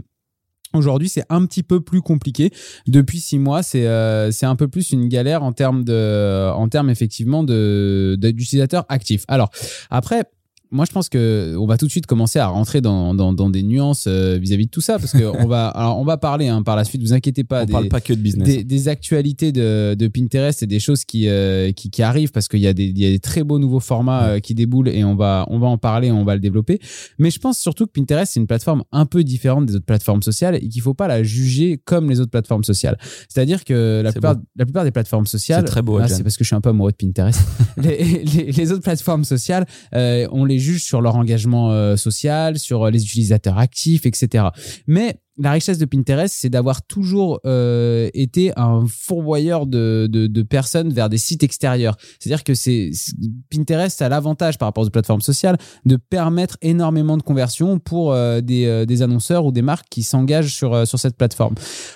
Aujourd'hui, 0.75 1.09
c'est 1.09 1.25
un 1.31 1.47
petit 1.47 1.63
peu 1.63 1.81
plus 1.81 2.03
compliqué. 2.03 2.51
Depuis 2.87 3.21
six 3.21 3.39
mois, 3.39 3.63
c'est 3.63 3.87
un 3.87 4.57
peu 4.57 4.69
plus 4.69 4.91
une 4.91 5.09
galère 5.09 5.43
en 5.43 5.53
termes 5.53 5.83
de 5.83 6.51
en 6.51 6.69
termes 6.69 6.91
effectivement 6.91 7.43
de 7.43 8.19
d'utilisateurs 8.21 8.85
actifs. 8.91 9.25
Alors 9.29 9.49
après, 9.89 10.25
moi, 10.71 10.85
je 10.85 10.93
pense 10.93 11.09
que 11.09 11.57
on 11.59 11.67
va 11.67 11.79
tout 11.79 11.87
de 11.87 11.91
suite 11.91 12.07
commencer 12.07 12.39
à 12.39 12.49
rentrer 12.49 12.81
dans, 12.81 13.15
dans, 13.15 13.33
dans 13.33 13.49
des 13.49 13.63
nuances 13.63 14.05
euh, 14.07 14.39
vis-à-vis 14.39 14.67
de 14.67 14.71
tout 14.71 14.83
ça, 14.83 14.99
parce 14.99 15.13
que 15.13 15.25
on 15.25 15.47
va, 15.47 15.69
alors 15.69 15.99
on 15.99 16.05
va 16.05 16.19
parler 16.19 16.49
hein, 16.49 16.63
par 16.63 16.77
la 16.77 16.85
suite. 16.85 17.01
Vous 17.03 17.15
inquiétez 17.15 17.45
pas. 17.45 17.63
On 17.63 17.67
des, 17.67 17.73
parle 17.73 17.89
pas 17.89 18.01
que 18.01 18.13
de 18.13 18.19
business. 18.19 18.47
Des, 18.47 18.65
des 18.65 18.89
actualités 18.89 19.51
de, 19.51 19.95
de, 19.99 20.09
Pinterest 20.09 20.63
et 20.63 20.67
des 20.67 20.81
choses 20.81 21.05
qui, 21.05 21.29
euh, 21.29 21.73
qui, 21.73 21.91
qui, 21.91 22.03
arrivent 22.03 22.33
parce 22.33 22.49
qu'il 22.49 22.61
y 22.61 22.67
a 22.67 22.75
des, 22.75 22.85
il 22.85 22.99
y 22.99 23.07
a 23.07 23.11
des 23.11 23.19
très 23.19 23.45
beaux 23.45 23.59
nouveaux 23.59 23.81
formats 23.81 24.25
euh, 24.25 24.41
qui 24.41 24.55
déboulent 24.55 24.89
et 24.89 25.05
on 25.05 25.17
va, 25.17 25.47
on 25.49 25.59
va 25.59 25.69
en 25.69 25.79
parler, 25.79 26.11
on 26.11 26.25
va 26.25 26.35
le 26.35 26.41
développer. 26.41 26.81
Mais 27.19 27.31
je 27.31 27.39
pense 27.39 27.59
surtout 27.59 27.87
que 27.87 27.93
Pinterest 27.93 28.33
c'est 28.33 28.41
une 28.41 28.47
plateforme 28.47 28.85
un 28.93 29.07
peu 29.07 29.25
différente 29.25 29.67
des 29.67 29.77
autres 29.77 29.87
plateformes 29.87 30.23
sociales 30.23 30.57
et 30.57 30.69
qu'il 30.69 30.83
faut 30.83 30.95
pas 30.95 31.09
la 31.09 31.23
juger 31.23 31.81
comme 31.83 32.11
les 32.11 32.21
autres 32.21 32.31
plateformes 32.31 32.65
sociales. 32.65 32.99
C'est-à-dire 33.29 33.65
que 33.65 34.03
la 34.05 34.13
plupart, 34.13 34.37
la 34.57 34.67
plupart 34.67 34.85
des 34.85 34.91
plateformes 34.91 35.27
sociales, 35.27 35.63
c'est 35.65 35.73
très 35.73 35.83
beau. 35.83 35.99
c'est 36.09 36.23
parce 36.23 36.37
que 36.37 36.45
je 36.45 36.49
suis 36.49 36.57
un 36.57 36.61
peu 36.61 36.71
amoureux 36.71 36.93
de 36.93 36.97
Pinterest. 36.97 37.41
les, 37.79 38.23
les, 38.25 38.53
les, 38.53 38.73
autres 38.73 38.83
plateformes 38.83 39.25
sociales, 39.25 39.67
on 39.93 40.45
les 40.45 40.58
juge 40.59 40.85
sur 40.85 41.01
leur 41.01 41.17
engagement 41.17 41.71
euh, 41.73 41.97
social, 41.97 42.59
sur 42.59 42.85
euh, 42.85 42.91
les 42.91 43.03
utilisateurs 43.05 43.59
actifs, 43.59 44.07
etc. 44.07 44.47
Mais 44.87 45.21
la 45.39 45.53
richesse 45.53 45.79
de 45.79 45.85
Pinterest, 45.85 46.35
c'est 46.37 46.51
d'avoir 46.51 46.83
toujours 46.83 47.41
euh, 47.47 48.11
été 48.13 48.53
un 48.57 48.85
fourvoyeur 48.89 49.67
de, 49.67 50.09
de, 50.11 50.27
de, 50.27 50.43
personnes 50.43 50.93
vers 50.93 51.09
des 51.09 51.19
sites 51.19 51.43
extérieurs. 51.43 51.97
C'est-à-dire 52.19 52.45
que 52.45 52.55
c'est 52.55 52.91
Pinterest 53.51 54.03
a 54.03 54.09
l'avantage 54.09 54.59
par 54.59 54.69
rapport 54.69 54.85
aux 54.85 54.91
plateformes 54.91 55.21
sociales 55.21 55.57
de 55.85 55.97
permettre 55.97 56.57
énormément 56.61 57.17
de 57.17 57.23
conversions 57.23 57.79
pour 57.79 58.13
euh, 58.13 58.41
des, 58.41 58.67
euh, 58.67 58.85
des, 58.85 59.03
annonceurs 59.03 59.45
ou 59.45 59.53
des 59.53 59.63
marques 59.63 59.87
qui 59.91 60.03
s'engagent 60.03 60.55
sur, 60.55 60.87
sur 60.87 60.99
cette 60.99 61.17
plateforme. 61.17 61.55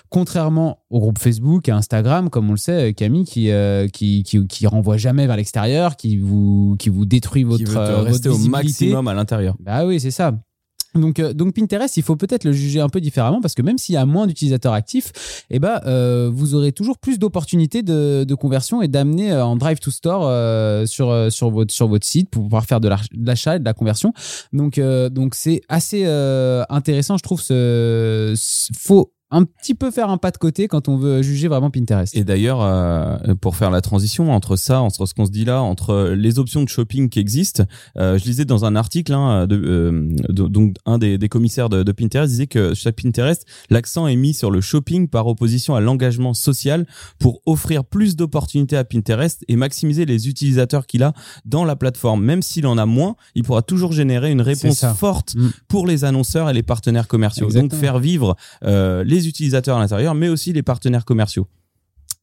Contrairement 0.09 0.79
au 0.91 1.01
groupe 1.01 1.19
Facebook 1.19 1.69
et 1.69 1.73
Instagram, 1.73 2.31
comme 2.31 2.49
on 2.49 2.53
le 2.53 2.59
sait, 2.59 2.95
Camille, 2.95 3.25
qui, 3.25 3.51
qui, 3.93 4.23
qui, 4.23 4.47
qui, 4.47 4.67
renvoie 4.67 4.97
jamais 4.97 5.27
vers 5.27 5.37
l'extérieur, 5.37 5.97
qui 5.97 6.17
vous, 6.19 6.77
qui 6.79 6.91
vous 6.91 7.07
détruit 7.07 7.43
votre, 7.43 7.65
qui 7.65 7.65
veut 7.65 7.79
rester 7.79 8.29
au 8.29 8.39
maximum 8.39 9.09
à 9.09 9.15
l'intérieur. 9.15 9.57
Bah 9.61 9.85
oui, 9.85 9.99
c'est 9.99 10.11
ça. 10.11 10.33
Donc, 10.95 11.19
euh, 11.19 11.33
donc 11.33 11.55
Pinterest, 11.55 11.97
il 11.97 12.03
faut 12.03 12.17
peut-être 12.17 12.45
le 12.45 12.53
juger 12.53 12.81
un 12.81 12.89
peu 12.89 13.01
différemment 13.01 13.41
parce 13.41 13.55
que 13.55 13.63
même 13.63 13.79
s'il 13.79 13.95
y 13.95 13.99
a 13.99 14.07
moins 14.07 14.27
d'utilisateurs 14.27 14.73
actifs, 14.73 15.45
eh 15.51 15.59
ben, 15.59 15.81
euh, 15.87 16.31
vous 16.33 16.55
aurez 16.55 16.73
toujours 16.73 16.99
plus 16.99 17.19
d'opportunités 17.19 17.83
de, 17.83 18.35
conversion 18.35 18.83
et 18.83 18.89
d'amener 18.89 19.31
euh, 19.31 19.45
en 19.45 19.57
drive 19.57 19.79
to 19.79 19.91
store 19.91 20.23
sur, 20.89 21.33
sur, 21.33 21.51
votre, 21.51 21.73
sur 21.73 21.87
votre 21.87 22.07
site 22.07 22.31
pour 22.31 22.43
pouvoir 22.43 22.65
faire 22.65 22.81
de 22.81 22.89
l'achat 23.15 23.57
et 23.57 23.59
de 23.59 23.65
la 23.65 23.75
conversion. 23.75 24.13
Donc, 24.53 24.81
donc 24.81 25.35
c'est 25.35 25.61
assez 25.69 26.05
intéressant, 26.69 27.17
je 27.17 27.23
trouve. 27.23 27.41
Ce, 27.41 28.35
faut 28.77 29.13
un 29.33 29.45
petit 29.45 29.75
peu 29.75 29.91
faire 29.91 30.11
un 30.11 30.19
pas 30.19 30.31
de 30.31 30.37
côté 30.37 30.69
quand 30.69 30.89
on 30.89 30.97
veut 30.99 31.23
juger 31.23 31.49
vraiment 31.49 31.71
Pinterest. 31.71 32.15
Et 32.15 32.23
d'ailleurs, 32.23 32.61
euh, 32.61 33.17
pour 33.41 33.57
faire 33.57 33.71
la 33.71 33.81
transition 33.81 34.31
entre 34.31 34.57
ça, 34.57 34.83
entre 34.83 35.07
ce 35.07 35.15
qu'on 35.15 35.25
se 35.25 35.31
dit 35.31 35.47
là, 35.47 35.63
entre 35.63 36.11
les 36.15 36.39
options 36.39 36.63
de 36.63 36.69
shopping 36.69 37.09
qui 37.09 37.19
existent, 37.19 37.65
euh, 37.97 38.19
je 38.19 38.25
lisais 38.25 38.45
dans 38.45 38.67
un 38.67 38.77
article, 38.77 39.15
hein, 39.15 39.47
de, 39.47 39.57
euh, 39.57 40.09
donc 40.29 40.77
un 40.85 40.99
des, 40.99 41.17
des 41.17 41.29
commissaires 41.31 41.71
de, 41.71 41.83
de, 41.83 41.93
Pinterest 41.93 42.31
disait 42.31 42.47
que 42.47 42.75
chez 42.75 42.93
Pinterest, 42.93 43.47
l'accent 43.71 44.07
est 44.07 44.17
mis 44.17 44.35
sur 44.35 44.51
le 44.51 44.61
shopping 44.61 45.09
par 45.09 45.27
opposition 45.27 45.75
à 45.75 45.81
l'engagement 45.81 46.35
social 46.35 46.87
pour 47.19 47.41
offrir 47.47 47.87
plus 47.87 48.17
d'opportunités 48.17 48.77
à 48.77 48.85
Pinterest 48.85 49.43
et 49.49 49.57
maximiser 49.57 50.05
les 50.05 50.29
utilisateurs 50.29 50.87
qu'il 50.87 51.03
a 51.03 51.15
dans 51.47 51.65
la 51.65 51.75
plateforme. 51.75 52.23
Même 52.23 52.43
s'il 52.43 52.67
en 52.67 52.77
a 52.77 52.85
moins, 52.85 53.17
il 53.35 53.45
pourra 53.45 53.63
toujours 53.63 53.93
générer 53.93 54.31
une 54.31 54.43
réponse 54.43 54.85
forte 54.97 55.35
mm. 55.37 55.49
pour 55.69 55.87
les 55.87 56.05
annonceurs 56.05 56.51
et 56.51 56.53
les 56.53 56.63
partenaires 56.63 57.09
commerciaux. 57.09 57.49
Donc 57.51 57.75
faire 57.75 57.99
vivre 57.99 58.37
les 58.63 59.22
utilisateurs 59.27 59.77
à 59.77 59.81
l'intérieur, 59.81 60.15
mais 60.15 60.29
aussi 60.29 60.53
les 60.53 60.63
partenaires 60.63 61.05
commerciaux. 61.05 61.47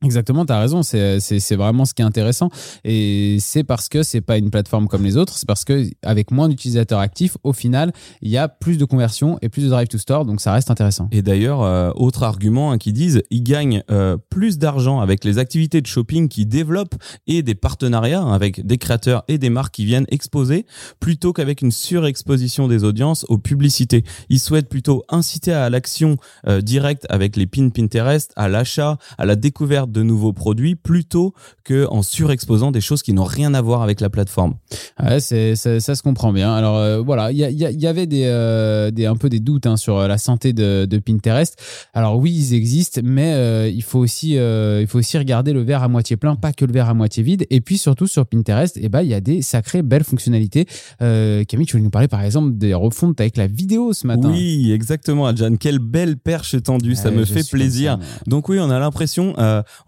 Exactement, 0.02 0.46
tu 0.46 0.54
as 0.54 0.60
raison, 0.60 0.82
c'est 0.82 1.56
vraiment 1.56 1.84
ce 1.84 1.94
qui 1.94 2.02
est 2.02 2.06
intéressant. 2.06 2.50
Et 2.86 3.38
c'est 3.42 3.66
parce 3.66 3.90
que 3.90 4.02
c'est 4.02 4.22
pas 4.22 4.38
une 4.38 4.50
plateforme 4.50 4.88
comme 4.88 5.04
les 5.04 5.18
autres, 5.18 5.38
c'est 5.38 5.48
parce 5.48 5.66
que 5.66 5.90
avec 6.04 6.32
moins 6.32 6.48
d'utilisateurs 6.48 7.00
actifs, 7.00 7.36
au 7.44 7.52
final, 7.52 7.92
il 8.22 8.30
y 8.30 8.38
a 8.38 8.48
plus 8.48 8.78
de 8.78 8.86
conversions 8.86 9.38
et 9.42 9.50
plus 9.50 9.64
de 9.64 9.68
drive 9.68 9.90
to 9.90 9.98
store, 9.98 10.24
donc 10.24 10.40
ça 10.40 10.54
reste 10.54 10.72
intéressant. 10.72 11.10
Et 11.12 11.22
d'ailleurs, 11.22 11.64
euh, 11.64 11.92
autre 11.96 12.24
argument 12.24 12.72
hein, 12.72 12.78
qui 12.78 12.94
disent, 12.94 13.24
ils 13.30 13.44
gagnent 13.44 13.84
euh, 13.92 14.16
plus 14.30 14.58
d'argent 14.58 15.02
avec 15.02 15.26
les 15.26 15.38
activités 15.38 15.82
de 15.82 15.88
shopping 15.88 16.30
qu'ils 16.30 16.48
développent 16.48 16.96
et 17.28 17.44
des 17.44 17.56
partenariats 17.56 18.26
avec 18.26 18.66
des 18.66 18.78
créateurs 18.78 19.26
et 19.28 19.38
des 19.38 19.50
marques 19.50 19.74
qui 19.76 19.84
viennent 19.84 20.08
exposer, 20.08 20.66
plutôt 21.02 21.34
qu'avec 21.34 21.62
une 21.62 21.72
surexposition 21.72 22.70
des 22.70 22.86
audiences 22.86 23.26
aux 23.28 23.38
publicités. 23.38 24.06
Ils 24.30 24.40
souhaitent 24.40 24.70
plutôt 24.70 25.04
inciter 25.10 25.52
à 25.52 25.70
l'action 25.70 26.16
euh, 26.48 26.62
directe 26.62 27.06
avec 27.10 27.36
les 27.36 27.48
pins 27.48 27.68
Pinterest, 27.68 28.32
à 28.38 28.48
l'achat, 28.48 28.98
à 29.18 29.26
la 29.26 29.36
découverte 29.36 29.89
de 29.90 30.04
nouveaux 30.04 30.34
produits 30.34 30.76
plutôt 30.76 31.34
que 31.64 31.88
en 31.90 32.02
surexposant 32.02 32.72
des 32.72 32.82
choses 32.82 33.04
qui 33.04 33.14
n'ont 33.14 33.24
rien 33.24 33.54
à 33.54 33.62
voir 33.62 33.82
avec 33.82 34.02
la 34.02 34.10
plateforme. 34.10 34.56
Ouais, 35.02 35.20
c'est, 35.20 35.56
ça, 35.56 35.80
ça 35.80 35.96
se 35.96 36.04
comprend 36.04 36.34
bien. 36.34 36.54
Alors 36.54 36.78
euh, 36.78 37.02
voilà, 37.02 37.32
il 37.32 37.38
y, 37.38 37.44
y, 37.44 37.82
y, 37.82 37.88
avait 37.88 38.06
des, 38.06 38.24
euh, 38.26 38.92
des, 38.92 39.06
un 39.06 39.16
peu 39.16 39.30
des 39.30 39.40
doutes 39.40 39.66
hein, 39.66 39.78
sur 39.78 39.98
euh, 39.98 40.08
la 40.08 40.18
santé 40.18 40.54
de, 40.54 40.86
de, 40.86 40.98
Pinterest. 40.98 41.58
Alors 41.94 42.18
oui, 42.18 42.32
ils 42.32 42.54
existent, 42.54 43.02
mais 43.04 43.34
euh, 43.34 43.70
il 43.70 43.84
faut 43.84 44.00
aussi 44.00 44.34
il 44.40 44.88
faut 44.88 45.00
aussi 45.00 45.18
regarder 45.18 45.54
le 45.54 45.62
verre 45.62 45.84
à 45.84 45.88
moitié 45.88 46.18
plein, 46.18 46.36
pas 46.36 46.54
que 46.54 46.66
le 46.66 46.74
verre 46.74 46.90
à 46.90 46.94
moitié 46.94 47.24
vide. 47.24 47.46
Et 47.50 47.62
puis 47.62 47.78
surtout 47.78 48.08
sur 48.08 48.26
Pinterest, 48.26 48.78
eh 48.82 48.90
ben 48.90 49.02
il 49.02 49.10
y 49.10 49.14
a 49.14 49.22
des 49.22 49.42
sacrées 49.42 49.82
belles 49.82 50.04
fonctionnalités. 50.04 50.66
Camille, 51.00 51.66
tu 51.66 51.74
voulais 51.74 51.84
nous 51.84 51.90
parler 51.90 52.08
par 52.08 52.22
exemple 52.22 52.58
des 52.58 52.74
refontes 52.74 53.20
avec 53.22 53.38
la 53.38 53.48
vidéo 53.48 53.94
ce 53.94 54.08
matin. 54.08 54.30
Oui, 54.32 54.72
exactement, 54.72 55.26
Adjan. 55.26 55.56
Quelle 55.58 55.80
belle 55.80 56.18
perche 56.18 56.62
tendue, 56.62 56.96
ça 56.96 57.12
me 57.12 57.26
fait 57.26 57.48
plaisir. 57.50 57.98
Donc 58.28 58.50
oui, 58.50 58.60
on 58.60 58.70
a 58.70 58.80
l'impression, 58.80 59.36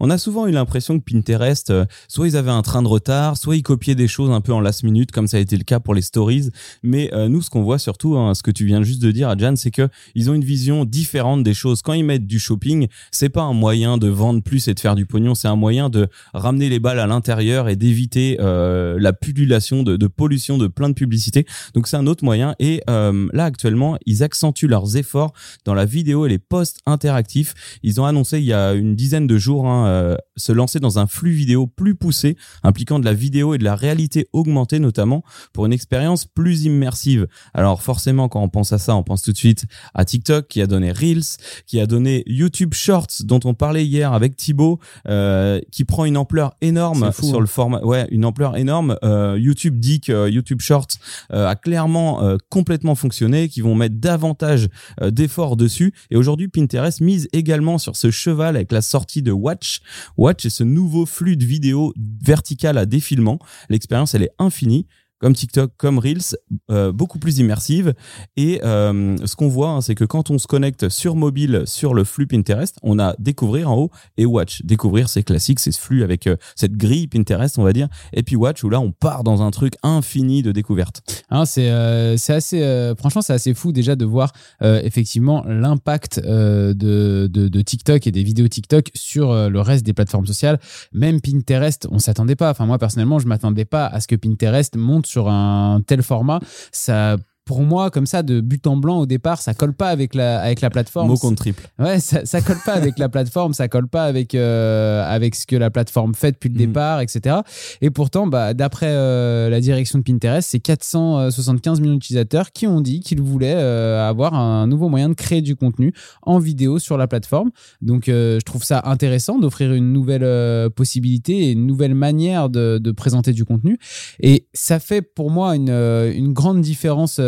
on 0.00 0.10
a 0.10 0.18
souvent 0.18 0.46
eu 0.46 0.50
l'impression 0.50 0.98
que 0.98 1.04
Pinterest, 1.04 1.70
euh, 1.70 1.84
soit 2.08 2.28
ils 2.28 2.36
avaient 2.36 2.50
un 2.50 2.62
train 2.62 2.82
de 2.82 2.88
retard, 2.88 3.36
soit 3.36 3.56
ils 3.56 3.62
copiaient 3.62 3.94
des 3.94 4.08
choses 4.08 4.30
un 4.30 4.40
peu 4.40 4.52
en 4.52 4.60
last 4.60 4.82
minute, 4.82 5.12
comme 5.12 5.26
ça 5.26 5.36
a 5.36 5.40
été 5.40 5.56
le 5.56 5.64
cas 5.64 5.80
pour 5.80 5.94
les 5.94 6.02
stories. 6.02 6.50
Mais 6.82 7.12
euh, 7.12 7.28
nous, 7.28 7.42
ce 7.42 7.50
qu'on 7.50 7.62
voit 7.62 7.78
surtout, 7.78 8.16
hein, 8.16 8.34
ce 8.34 8.42
que 8.42 8.50
tu 8.50 8.64
viens 8.64 8.82
juste 8.82 9.02
de 9.02 9.10
dire, 9.10 9.28
Adjan, 9.28 9.56
c'est 9.56 9.70
que 9.70 9.88
ils 10.14 10.30
ont 10.30 10.34
une 10.34 10.44
vision 10.44 10.84
différente 10.84 11.42
des 11.42 11.54
choses. 11.54 11.82
Quand 11.82 11.92
ils 11.92 12.04
mettent 12.04 12.26
du 12.26 12.38
shopping, 12.38 12.88
c'est 13.10 13.28
pas 13.28 13.42
un 13.42 13.52
moyen 13.52 13.98
de 13.98 14.08
vendre 14.08 14.42
plus 14.42 14.68
et 14.68 14.74
de 14.74 14.80
faire 14.80 14.94
du 14.94 15.06
pognon, 15.06 15.34
c'est 15.34 15.48
un 15.48 15.56
moyen 15.56 15.90
de 15.90 16.08
ramener 16.34 16.68
les 16.68 16.80
balles 16.80 17.00
à 17.00 17.06
l'intérieur 17.06 17.68
et 17.68 17.76
d'éviter 17.76 18.36
euh, 18.40 18.96
la 18.98 19.12
pullulation 19.12 19.82
de, 19.82 19.96
de, 19.96 20.06
pollution 20.06 20.58
de 20.58 20.66
plein 20.66 20.88
de 20.88 20.94
publicités. 20.94 21.46
Donc 21.74 21.86
c'est 21.86 21.96
un 21.96 22.06
autre 22.06 22.24
moyen. 22.24 22.54
Et 22.58 22.82
là, 22.86 23.44
actuellement, 23.44 23.96
ils 24.06 24.22
accentuent 24.22 24.68
leurs 24.68 24.96
efforts 24.96 25.32
dans 25.64 25.74
la 25.74 25.84
vidéo 25.84 26.26
et 26.26 26.28
les 26.28 26.38
posts 26.38 26.80
interactifs. 26.86 27.54
Ils 27.82 28.00
ont 28.00 28.04
annoncé 28.04 28.38
il 28.38 28.44
y 28.44 28.52
a 28.52 28.72
une 28.72 28.94
dizaine 28.94 29.26
de 29.26 29.38
jours 29.38 29.66
hein, 29.66 29.81
hein, 29.84 30.16
se 30.36 30.52
lancer 30.52 30.80
dans 30.80 30.98
un 30.98 31.06
flux 31.06 31.32
vidéo 31.32 31.66
plus 31.66 31.94
poussé, 31.94 32.36
impliquant 32.62 32.98
de 32.98 33.04
la 33.04 33.14
vidéo 33.14 33.54
et 33.54 33.58
de 33.58 33.64
la 33.64 33.74
réalité 33.74 34.28
augmentée 34.32 34.78
notamment, 34.78 35.22
pour 35.52 35.66
une 35.66 35.72
expérience 35.72 36.24
plus 36.24 36.64
immersive. 36.64 37.26
Alors 37.54 37.82
forcément, 37.82 38.28
quand 38.28 38.42
on 38.42 38.48
pense 38.48 38.72
à 38.72 38.78
ça, 38.78 38.94
on 38.96 39.02
pense 39.02 39.22
tout 39.22 39.32
de 39.32 39.36
suite 39.36 39.64
à 39.94 40.04
TikTok 40.04 40.48
qui 40.48 40.60
a 40.60 40.66
donné 40.66 40.92
Reels, 40.92 41.38
qui 41.66 41.80
a 41.80 41.86
donné 41.86 42.22
YouTube 42.26 42.74
Shorts 42.74 43.22
dont 43.24 43.40
on 43.44 43.54
parlait 43.54 43.84
hier 43.84 44.12
avec 44.12 44.36
Thibaut, 44.36 44.78
euh, 45.08 45.60
qui 45.70 45.84
prend 45.84 46.04
une 46.04 46.16
ampleur 46.16 46.54
énorme 46.60 47.12
sur 47.12 47.40
le 47.40 47.44
hein. 47.44 47.46
format. 47.46 47.84
Ouais, 47.84 48.06
une 48.10 48.24
ampleur 48.24 48.56
énorme. 48.56 48.96
Euh, 49.04 49.36
YouTube 49.38 49.78
dit 49.78 50.00
que 50.00 50.28
YouTube 50.28 50.60
Shorts 50.60 50.98
euh, 51.32 51.46
a 51.46 51.56
clairement 51.56 52.22
euh, 52.22 52.36
complètement 52.48 52.94
fonctionné, 52.94 53.48
qui 53.48 53.60
vont 53.60 53.74
mettre 53.74 53.96
davantage 53.96 54.68
euh, 55.00 55.10
d'efforts 55.10 55.56
dessus. 55.56 55.92
Et 56.10 56.16
aujourd'hui, 56.16 56.48
Pinterest 56.48 57.00
mise 57.00 57.28
également 57.32 57.78
sur 57.78 57.96
ce 57.96 58.10
cheval 58.10 58.56
avec 58.56 58.72
la 58.72 58.82
sortie 58.82 59.22
de 59.22 59.32
Watch. 59.32 59.71
Watch 60.16 60.44
est 60.44 60.50
ce 60.50 60.64
nouveau 60.64 61.06
flux 61.06 61.36
de 61.36 61.44
vidéos 61.44 61.94
vertical 62.22 62.78
à 62.78 62.86
défilement. 62.86 63.38
L'expérience, 63.68 64.14
elle 64.14 64.24
est 64.24 64.34
infinie 64.38 64.86
comme 65.22 65.34
TikTok, 65.34 65.70
comme 65.76 66.00
Reels, 66.00 66.36
euh, 66.68 66.90
beaucoup 66.90 67.20
plus 67.20 67.38
immersive. 67.38 67.94
Et 68.36 68.60
euh, 68.64 69.16
ce 69.24 69.36
qu'on 69.36 69.48
voit, 69.48 69.68
hein, 69.68 69.80
c'est 69.80 69.94
que 69.94 70.04
quand 70.04 70.30
on 70.30 70.38
se 70.38 70.48
connecte 70.48 70.88
sur 70.88 71.14
mobile 71.14 71.62
sur 71.64 71.94
le 71.94 72.02
flux 72.02 72.26
Pinterest, 72.26 72.76
on 72.82 72.98
a 72.98 73.14
découvrir 73.20 73.70
en 73.70 73.76
haut 73.76 73.90
et 74.16 74.26
watch. 74.26 74.62
Découvrir, 74.64 75.08
c'est 75.08 75.22
classique, 75.22 75.60
c'est 75.60 75.70
ce 75.70 75.80
flux 75.80 76.02
avec 76.02 76.26
euh, 76.26 76.36
cette 76.56 76.72
grille 76.72 77.06
Pinterest, 77.06 77.56
on 77.56 77.62
va 77.62 77.72
dire. 77.72 77.86
Et 78.12 78.24
puis 78.24 78.34
watch, 78.34 78.64
où 78.64 78.68
là, 78.68 78.80
on 78.80 78.90
part 78.90 79.22
dans 79.22 79.42
un 79.42 79.52
truc 79.52 79.74
infini 79.84 80.42
de 80.42 80.50
découverte. 80.50 81.02
Hein, 81.30 81.44
c'est 81.46 81.70
assez, 81.70 82.94
franchement, 82.98 83.22
c'est 83.22 83.32
assez 83.32 83.54
fou 83.54 83.70
déjà 83.70 83.94
de 83.94 84.04
voir 84.04 84.32
effectivement 84.60 85.44
l'impact 85.46 86.20
de, 86.20 86.72
de, 86.74 87.48
de, 87.48 87.62
TikTok 87.62 88.06
et 88.06 88.10
des 88.10 88.24
vidéos 88.24 88.48
TikTok 88.48 88.90
sur 88.94 89.32
le 89.32 89.60
reste 89.60 89.86
des 89.86 89.92
plateformes 89.92 90.26
sociales. 90.26 90.58
Même 90.92 91.20
Pinterest, 91.20 91.86
on 91.90 91.98
s'attendait 91.98 92.36
pas. 92.36 92.50
Enfin, 92.50 92.66
moi 92.66 92.78
personnellement, 92.78 93.18
je 93.18 93.28
m'attendais 93.28 93.64
pas 93.64 93.86
à 93.86 94.00
ce 94.00 94.08
que 94.08 94.16
Pinterest 94.16 94.76
monte 94.76 95.11
sur 95.12 95.28
un 95.28 95.82
tel 95.86 96.02
format, 96.02 96.40
ça 96.72 97.16
pour 97.44 97.62
moi, 97.62 97.90
comme 97.90 98.06
ça, 98.06 98.22
de 98.22 98.40
but 98.40 98.66
en 98.68 98.76
blanc 98.76 99.00
au 99.00 99.06
départ, 99.06 99.42
ça 99.42 99.52
colle 99.52 99.74
pas 99.74 99.88
avec 99.88 100.14
la, 100.14 100.40
avec 100.40 100.60
la 100.60 100.70
plateforme. 100.70 101.08
Mot 101.08 101.16
contre 101.16 101.36
triple. 101.36 101.68
Ouais, 101.78 101.98
ça, 101.98 102.24
ça 102.24 102.40
colle 102.40 102.60
pas 102.64 102.74
avec 102.74 102.98
la 102.98 103.08
plateforme, 103.08 103.52
ça 103.52 103.66
colle 103.66 103.88
pas 103.88 104.04
avec, 104.04 104.34
euh, 104.34 105.04
avec 105.04 105.34
ce 105.34 105.46
que 105.46 105.56
la 105.56 105.70
plateforme 105.70 106.14
fait 106.14 106.32
depuis 106.32 106.50
le 106.50 106.54
mm. 106.54 106.58
départ, 106.58 107.00
etc. 107.00 107.38
Et 107.80 107.90
pourtant, 107.90 108.28
bah, 108.28 108.54
d'après 108.54 108.90
euh, 108.90 109.48
la 109.50 109.60
direction 109.60 109.98
de 109.98 110.04
Pinterest, 110.04 110.48
c'est 110.48 110.60
475 110.60 111.80
millions 111.80 111.94
d'utilisateurs 111.94 112.52
qui 112.52 112.68
ont 112.68 112.80
dit 112.80 113.00
qu'ils 113.00 113.20
voulaient 113.20 113.56
euh, 113.56 114.08
avoir 114.08 114.34
un 114.34 114.68
nouveau 114.68 114.88
moyen 114.88 115.08
de 115.08 115.14
créer 115.14 115.42
du 115.42 115.56
contenu 115.56 115.92
en 116.22 116.38
vidéo 116.38 116.78
sur 116.78 116.96
la 116.96 117.08
plateforme. 117.08 117.50
Donc, 117.80 118.04
je 118.06 118.40
trouve 118.44 118.62
ça 118.62 118.82
intéressant 118.84 119.38
d'offrir 119.38 119.72
une 119.72 119.92
nouvelle 119.92 120.70
possibilité 120.70 121.48
et 121.48 121.52
une 121.52 121.66
nouvelle 121.66 121.94
manière 121.94 122.48
de, 122.48 122.78
de, 122.78 122.92
présenter 122.92 123.32
du 123.32 123.44
contenu. 123.44 123.78
Et 124.20 124.46
ça 124.52 124.78
fait 124.78 125.02
pour 125.02 125.30
moi 125.30 125.56
une, 125.56 125.70
une 125.70 126.32
grande 126.32 126.60
différence 126.60 127.18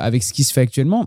avec 0.00 0.22
ce 0.22 0.32
qui 0.32 0.44
se 0.44 0.52
fait 0.52 0.62
actuellement 0.62 1.06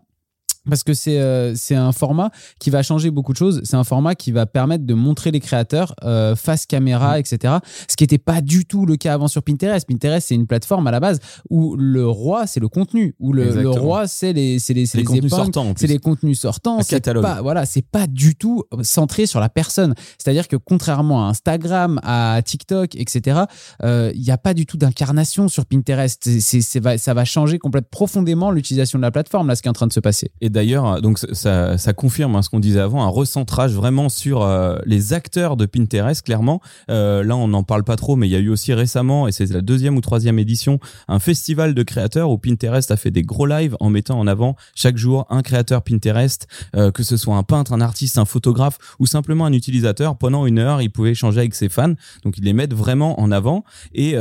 parce 0.70 0.84
que 0.84 0.94
c'est 0.94 1.20
euh, 1.20 1.56
un 1.72 1.92
format 1.92 2.30
qui 2.60 2.70
va 2.70 2.84
changer 2.84 3.10
beaucoup 3.10 3.34
de 3.34 3.38
choses. 3.38 3.62
C'est 3.64 3.76
un 3.76 3.84
format 3.84 4.16
qui 4.16 4.32
va 4.32 4.46
permettre 4.46 4.86
de 4.86 4.94
montrer 4.94 5.32
les 5.32 5.40
créateurs 5.40 5.96
euh, 6.04 6.36
face 6.36 6.66
caméra, 6.66 7.18
mm. 7.18 7.20
etc. 7.20 7.54
Ce 7.88 7.96
qui 7.96 8.04
n'était 8.04 8.18
pas 8.20 8.42
du 8.42 8.66
tout 8.66 8.86
le 8.86 8.96
cas 8.98 9.14
avant 9.14 9.28
sur 9.28 9.42
Pinterest. 9.42 9.88
Pinterest, 9.88 10.28
c'est 10.28 10.36
une 10.36 10.48
plateforme 10.48 10.86
à 10.88 10.92
la 10.92 11.00
base 11.00 11.20
où 11.50 11.76
le 11.76 12.08
roi, 12.08 12.46
c'est 12.46 12.60
le 12.60 12.68
contenu. 12.68 13.16
Où 13.20 13.34
le, 13.34 13.62
le 13.62 13.70
roi, 13.70 14.08
c'est 14.08 14.34
les, 14.34 14.60
c'est 14.60 14.74
les, 14.74 14.86
les, 14.94 15.04
contenus 15.04 15.32
sortants. 15.32 15.74
C'est 15.76 15.88
les 15.88 16.00
contenus 16.00 16.40
sortants. 16.40 16.82
C'est 16.82 17.02
pas, 17.14 17.42
voilà, 17.42 17.66
c'est 17.66 17.86
pas 17.86 18.06
du 18.06 18.36
tout 18.36 18.64
centré 18.84 19.26
sur 19.26 19.40
la 19.40 19.50
personne. 19.50 19.96
C'est-à-dire 20.18 20.48
que 20.48 20.56
contrairement 20.56 21.26
à 21.26 21.30
Instagram, 21.30 22.00
à 22.04 22.40
TikTok, 22.44 22.96
etc., 22.96 23.42
euh, 23.84 24.12
il 24.14 24.22
n'y 24.22 24.32
a 24.32 24.38
pas 24.38 24.54
du 24.54 24.66
tout 24.66 24.78
d'incarnation 24.78 25.48
sur 25.48 25.66
Pinterest. 25.66 26.30
Ça 26.98 27.14
va 27.14 27.26
changer 27.26 27.58
complètement 27.58 27.90
profondément 27.90 28.52
l'utilisation 28.52 29.00
de 29.00 29.04
la 29.04 29.12
plateforme, 29.12 29.48
là, 29.48 29.56
ce 29.56 29.62
qui 29.62 29.68
est 29.68 29.70
en 29.70 29.74
train 29.74 29.88
de 29.88 29.94
se 29.94 30.00
passer 30.00 30.32
d'ailleurs, 30.52 31.02
donc 31.02 31.18
ça, 31.18 31.78
ça 31.78 31.94
confirme 31.94 32.36
hein, 32.36 32.42
ce 32.42 32.50
qu'on 32.50 32.60
disait 32.60 32.80
avant, 32.80 33.04
un 33.04 33.08
recentrage 33.08 33.74
vraiment 33.74 34.10
sur 34.10 34.44
euh, 34.44 34.78
les 34.86 35.14
acteurs 35.14 35.58
de 35.58 35.66
Pinterest, 35.66 36.24
clairement. 36.24 36.62
Euh, 36.90 37.24
là, 37.24 37.36
on 37.36 37.48
n'en 37.48 37.64
parle 37.64 37.84
pas 37.84 37.96
trop, 37.96 38.16
mais 38.16 38.28
il 38.28 38.32
y 38.32 38.36
a 38.36 38.40
eu 38.40 38.50
aussi 38.50 38.74
récemment, 38.74 39.28
et 39.28 39.32
c'est 39.32 39.50
la 39.52 39.62
deuxième 39.62 39.98
ou 39.98 40.02
troisième 40.02 40.40
édition, 40.40 40.80
un 41.08 41.20
festival 41.20 41.74
de 41.74 41.84
créateurs 41.84 42.30
où 42.30 42.38
Pinterest 42.38 42.92
a 42.92 42.98
fait 42.98 43.12
des 43.12 43.24
gros 43.24 43.46
lives 43.46 43.76
en 43.80 43.90
mettant 43.90 44.20
en 44.20 44.28
avant 44.28 44.56
chaque 44.76 44.98
jour 44.98 45.26
un 45.30 45.42
créateur 45.42 45.82
Pinterest, 45.82 46.48
euh, 46.76 46.92
que 46.92 47.04
ce 47.04 47.18
soit 47.18 47.36
un 47.36 47.44
peintre, 47.44 47.74
un 47.74 47.82
artiste, 47.82 48.18
un 48.18 48.26
photographe 48.26 48.78
ou 49.00 49.06
simplement 49.06 49.46
un 49.46 49.54
utilisateur. 49.54 50.18
Pendant 50.18 50.46
une 50.46 50.60
heure, 50.60 50.82
il 50.82 50.90
pouvait 50.90 51.12
échanger 51.12 51.40
avec 51.40 51.56
ses 51.56 51.70
fans. 51.70 51.94
Donc, 52.24 52.38
ils 52.38 52.44
les 52.44 52.54
mettent 52.54 52.74
vraiment 52.74 53.20
en 53.20 53.32
avant. 53.32 53.64
Et 53.94 54.16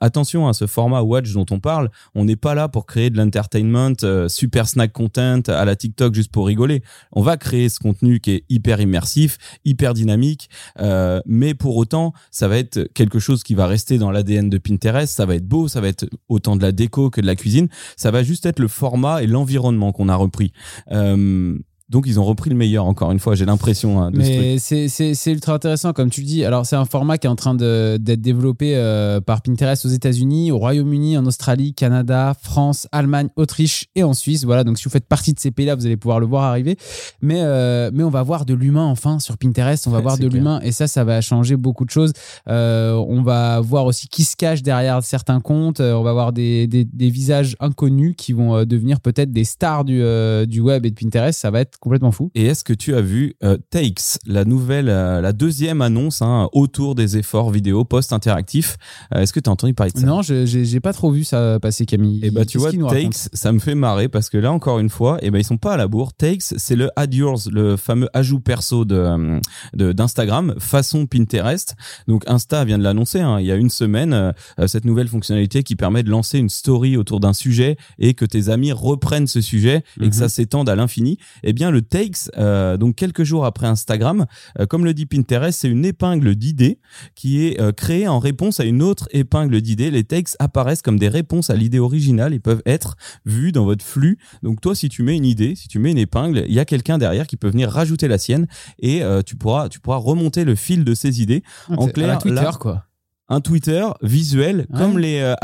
attention 0.00 0.48
à 0.48 0.52
ce 0.52 0.66
format 0.66 1.02
Watch 1.02 1.32
dont 1.32 1.46
on 1.50 1.60
parle, 1.60 1.90
on 2.14 2.24
n'est 2.24 2.36
pas 2.36 2.54
là 2.54 2.68
pour 2.68 2.86
créer 2.86 3.10
de 3.10 3.16
l'entertainment, 3.16 3.94
super 4.28 4.68
snack 4.68 4.92
content, 4.92 5.35
à 5.46 5.64
la 5.64 5.76
TikTok 5.76 6.14
juste 6.14 6.30
pour 6.30 6.46
rigoler. 6.46 6.82
On 7.12 7.22
va 7.22 7.36
créer 7.36 7.68
ce 7.68 7.78
contenu 7.78 8.20
qui 8.20 8.32
est 8.32 8.44
hyper 8.48 8.80
immersif, 8.80 9.38
hyper 9.64 9.94
dynamique, 9.94 10.48
euh, 10.80 11.20
mais 11.26 11.54
pour 11.54 11.76
autant, 11.76 12.12
ça 12.30 12.48
va 12.48 12.58
être 12.58 12.88
quelque 12.94 13.18
chose 13.18 13.42
qui 13.42 13.54
va 13.54 13.66
rester 13.66 13.98
dans 13.98 14.10
l'ADN 14.10 14.48
de 14.48 14.58
Pinterest. 14.58 15.14
Ça 15.14 15.26
va 15.26 15.34
être 15.34 15.46
beau, 15.46 15.68
ça 15.68 15.80
va 15.80 15.88
être 15.88 16.06
autant 16.28 16.56
de 16.56 16.62
la 16.62 16.72
déco 16.72 17.10
que 17.10 17.20
de 17.20 17.26
la 17.26 17.36
cuisine. 17.36 17.68
Ça 17.96 18.10
va 18.10 18.22
juste 18.22 18.46
être 18.46 18.58
le 18.58 18.68
format 18.68 19.22
et 19.22 19.26
l'environnement 19.26 19.92
qu'on 19.92 20.08
a 20.08 20.16
repris. 20.16 20.52
Euh, 20.92 21.58
donc 21.88 22.06
ils 22.08 22.18
ont 22.18 22.24
repris 22.24 22.50
le 22.50 22.56
meilleur 22.56 22.84
encore 22.84 23.12
une 23.12 23.20
fois, 23.20 23.36
j'ai 23.36 23.44
l'impression. 23.44 24.02
Hein, 24.02 24.10
Mais 24.12 24.58
c'est 24.58 25.30
ultra 25.30 25.54
intéressant 25.54 25.92
comme 25.92 26.10
tu 26.10 26.20
le 26.20 26.26
dis. 26.26 26.44
Alors 26.44 26.66
c'est 26.66 26.74
un 26.74 26.84
format 26.84 27.16
qui 27.16 27.28
est 27.28 27.30
en 27.30 27.36
train 27.36 27.54
d'être 27.54 28.20
développé 28.20 28.74
euh, 28.74 29.20
par 29.20 29.40
Pinterest 29.40 29.86
aux 29.86 29.90
États-Unis, 29.90 30.50
au 30.50 30.58
Royaume-Uni, 30.58 31.16
en 31.16 31.24
Australie, 31.26 31.74
Canada, 31.74 32.34
France, 32.42 32.88
Allemagne, 32.90 33.28
Autriche 33.36 33.86
et 33.94 34.02
en 34.02 34.14
Suisse. 34.14 34.44
Voilà, 34.44 34.64
donc 34.64 34.78
si 34.78 34.84
vous 34.84 34.90
faites 34.90 35.06
partie 35.06 35.32
de 35.32 35.38
ces 35.38 35.52
pays-là, 35.52 35.76
vous 35.76 35.86
allez 35.86 35.96
pouvoir 35.96 36.18
le 36.18 36.26
voir 36.26 36.42
arriver. 36.42 36.76
Mais, 37.22 37.40
euh, 37.42 37.90
mais 37.94 38.02
on 38.02 38.10
va 38.10 38.24
voir 38.24 38.46
de 38.46 38.54
l'humain 38.54 38.86
enfin 38.86 39.20
sur 39.20 39.38
Pinterest, 39.38 39.86
on 39.86 39.92
va 39.92 40.00
voir 40.00 40.18
de 40.18 40.26
l'humain 40.26 40.60
et 40.64 40.72
ça, 40.72 40.88
ça 40.88 41.04
va 41.04 41.20
changer 41.20 41.56
beaucoup 41.56 41.84
de 41.84 41.90
choses. 41.90 42.12
Euh, 42.48 42.94
on 42.94 43.22
va 43.22 43.60
voir 43.60 43.84
aussi 43.84 44.08
qui 44.08 44.24
se 44.24 44.34
cache 44.34 44.62
derrière 44.62 45.04
certains 45.04 45.40
comptes. 45.40 45.80
on 45.80 46.02
va 46.02 46.12
voir 46.12 46.32
des, 46.32 46.66
des, 46.66 46.84
des 46.84 47.10
visages 47.10 47.56
inconnus 47.60 48.14
qui 48.16 48.32
vont 48.32 48.64
devenir 48.64 49.00
peut-être 49.00 49.30
des 49.30 49.44
stars 49.44 49.84
du, 49.84 50.02
du 50.48 50.60
web 50.60 50.84
et 50.84 50.90
de 50.90 50.96
Pinterest. 50.96 51.38
Ça 51.38 51.52
va 51.52 51.60
être 51.60 51.75
complètement 51.80 52.12
fou. 52.12 52.30
Et 52.34 52.46
est-ce 52.46 52.64
que 52.64 52.72
tu 52.72 52.94
as 52.94 53.00
vu 53.00 53.34
euh, 53.42 53.56
Takes, 53.70 54.18
la 54.26 54.44
nouvelle, 54.44 54.88
euh, 54.88 55.20
la 55.20 55.32
deuxième 55.32 55.82
annonce 55.82 56.22
hein, 56.22 56.48
autour 56.52 56.94
des 56.94 57.16
efforts 57.16 57.50
vidéo 57.50 57.84
post-interactifs? 57.84 58.76
Euh, 59.14 59.20
Est-ce 59.20 59.32
que 59.32 59.40
tu 59.40 59.48
as 59.48 59.52
entendu 59.52 59.74
parler 59.74 59.92
de 59.92 59.98
ça? 59.98 60.06
Non, 60.06 60.22
j'ai 60.22 60.80
pas 60.80 60.92
trop 60.92 61.10
vu 61.10 61.24
ça 61.24 61.58
passer, 61.60 61.86
Camille. 61.86 62.20
Et 62.22 62.28
eh 62.28 62.30
bah 62.30 62.44
tu 62.44 62.58
vois, 62.58 62.72
Takes, 62.72 63.28
ça 63.32 63.52
me 63.52 63.58
fait 63.58 63.74
marrer 63.74 64.08
parce 64.08 64.30
que 64.30 64.38
là 64.38 64.52
encore 64.52 64.78
une 64.78 64.90
fois, 64.90 65.18
et 65.22 65.26
eh 65.26 65.30
ben 65.30 65.38
ils 65.38 65.44
sont 65.44 65.58
pas 65.58 65.74
à 65.74 65.76
la 65.76 65.88
bourre. 65.88 66.12
Takes, 66.12 66.54
c'est 66.56 66.76
le 66.76 66.90
Add 66.96 67.14
Yours, 67.14 67.48
le 67.50 67.76
fameux 67.76 68.08
ajout 68.12 68.40
perso 68.40 68.84
de 68.84 69.40
d'Instagram 69.74 70.54
façon 70.58 71.06
Pinterest. 71.06 71.74
Donc 72.08 72.24
Insta 72.26 72.64
vient 72.64 72.78
de 72.78 72.84
l'annoncer. 72.84 73.20
Hein, 73.20 73.40
il 73.40 73.46
y 73.46 73.52
a 73.52 73.56
une 73.56 73.70
semaine, 73.70 74.32
cette 74.66 74.84
nouvelle 74.84 75.08
fonctionnalité 75.08 75.62
qui 75.62 75.76
permet 75.76 76.02
de 76.02 76.10
lancer 76.10 76.38
une 76.38 76.48
story 76.48 76.96
autour 76.96 77.20
d'un 77.20 77.32
sujet 77.32 77.76
et 77.98 78.14
que 78.14 78.24
tes 78.24 78.48
amis 78.48 78.72
reprennent 78.72 79.26
ce 79.26 79.40
sujet 79.40 79.82
et 80.00 80.08
que 80.08 80.14
ça 80.14 80.24
mhm. 80.24 80.30
s'étende 80.30 80.68
à 80.68 80.76
l'infini. 80.76 81.18
Eh 81.42 81.52
bien 81.52 81.65
le 81.70 81.82
Takes, 81.82 82.30
euh, 82.36 82.76
donc 82.76 82.96
quelques 82.96 83.24
jours 83.24 83.44
après 83.44 83.66
Instagram, 83.66 84.26
euh, 84.58 84.66
comme 84.66 84.84
le 84.84 84.94
dit 84.94 85.06
Pinterest, 85.06 85.60
c'est 85.60 85.68
une 85.68 85.84
épingle 85.84 86.34
d'idées 86.34 86.78
qui 87.14 87.46
est 87.46 87.60
euh, 87.60 87.72
créée 87.72 88.08
en 88.08 88.18
réponse 88.18 88.60
à 88.60 88.64
une 88.64 88.82
autre 88.82 89.08
épingle 89.12 89.60
d'idées. 89.60 89.90
Les 89.90 90.04
Takes 90.04 90.36
apparaissent 90.38 90.82
comme 90.82 90.98
des 90.98 91.08
réponses 91.08 91.50
à 91.50 91.54
l'idée 91.54 91.78
originale 91.78 92.34
et 92.34 92.38
peuvent 92.38 92.62
être 92.66 92.96
vus 93.24 93.52
dans 93.52 93.64
votre 93.64 93.84
flux. 93.84 94.18
Donc 94.42 94.60
toi, 94.60 94.74
si 94.74 94.88
tu 94.88 95.02
mets 95.02 95.16
une 95.16 95.24
idée, 95.24 95.54
si 95.54 95.68
tu 95.68 95.78
mets 95.78 95.90
une 95.90 95.98
épingle, 95.98 96.44
il 96.46 96.54
y 96.54 96.60
a 96.60 96.64
quelqu'un 96.64 96.98
derrière 96.98 97.26
qui 97.26 97.36
peut 97.36 97.48
venir 97.48 97.70
rajouter 97.70 98.08
la 98.08 98.18
sienne 98.18 98.46
et 98.78 99.02
tu 99.24 99.36
pourras 99.36 99.68
tu 99.68 99.80
pourras 99.80 99.96
remonter 99.96 100.44
le 100.44 100.54
fil 100.54 100.84
de 100.84 100.94
ces 100.94 101.22
idées. 101.22 101.42
En 101.68 101.88
clair, 101.88 102.18
Twitter, 102.18 102.50
quoi 102.60 102.84
un 103.28 103.40
Twitter 103.40 103.84
visuel 104.02 104.66
comme 104.76 104.98
les 104.98 105.20
euh, 105.20 105.34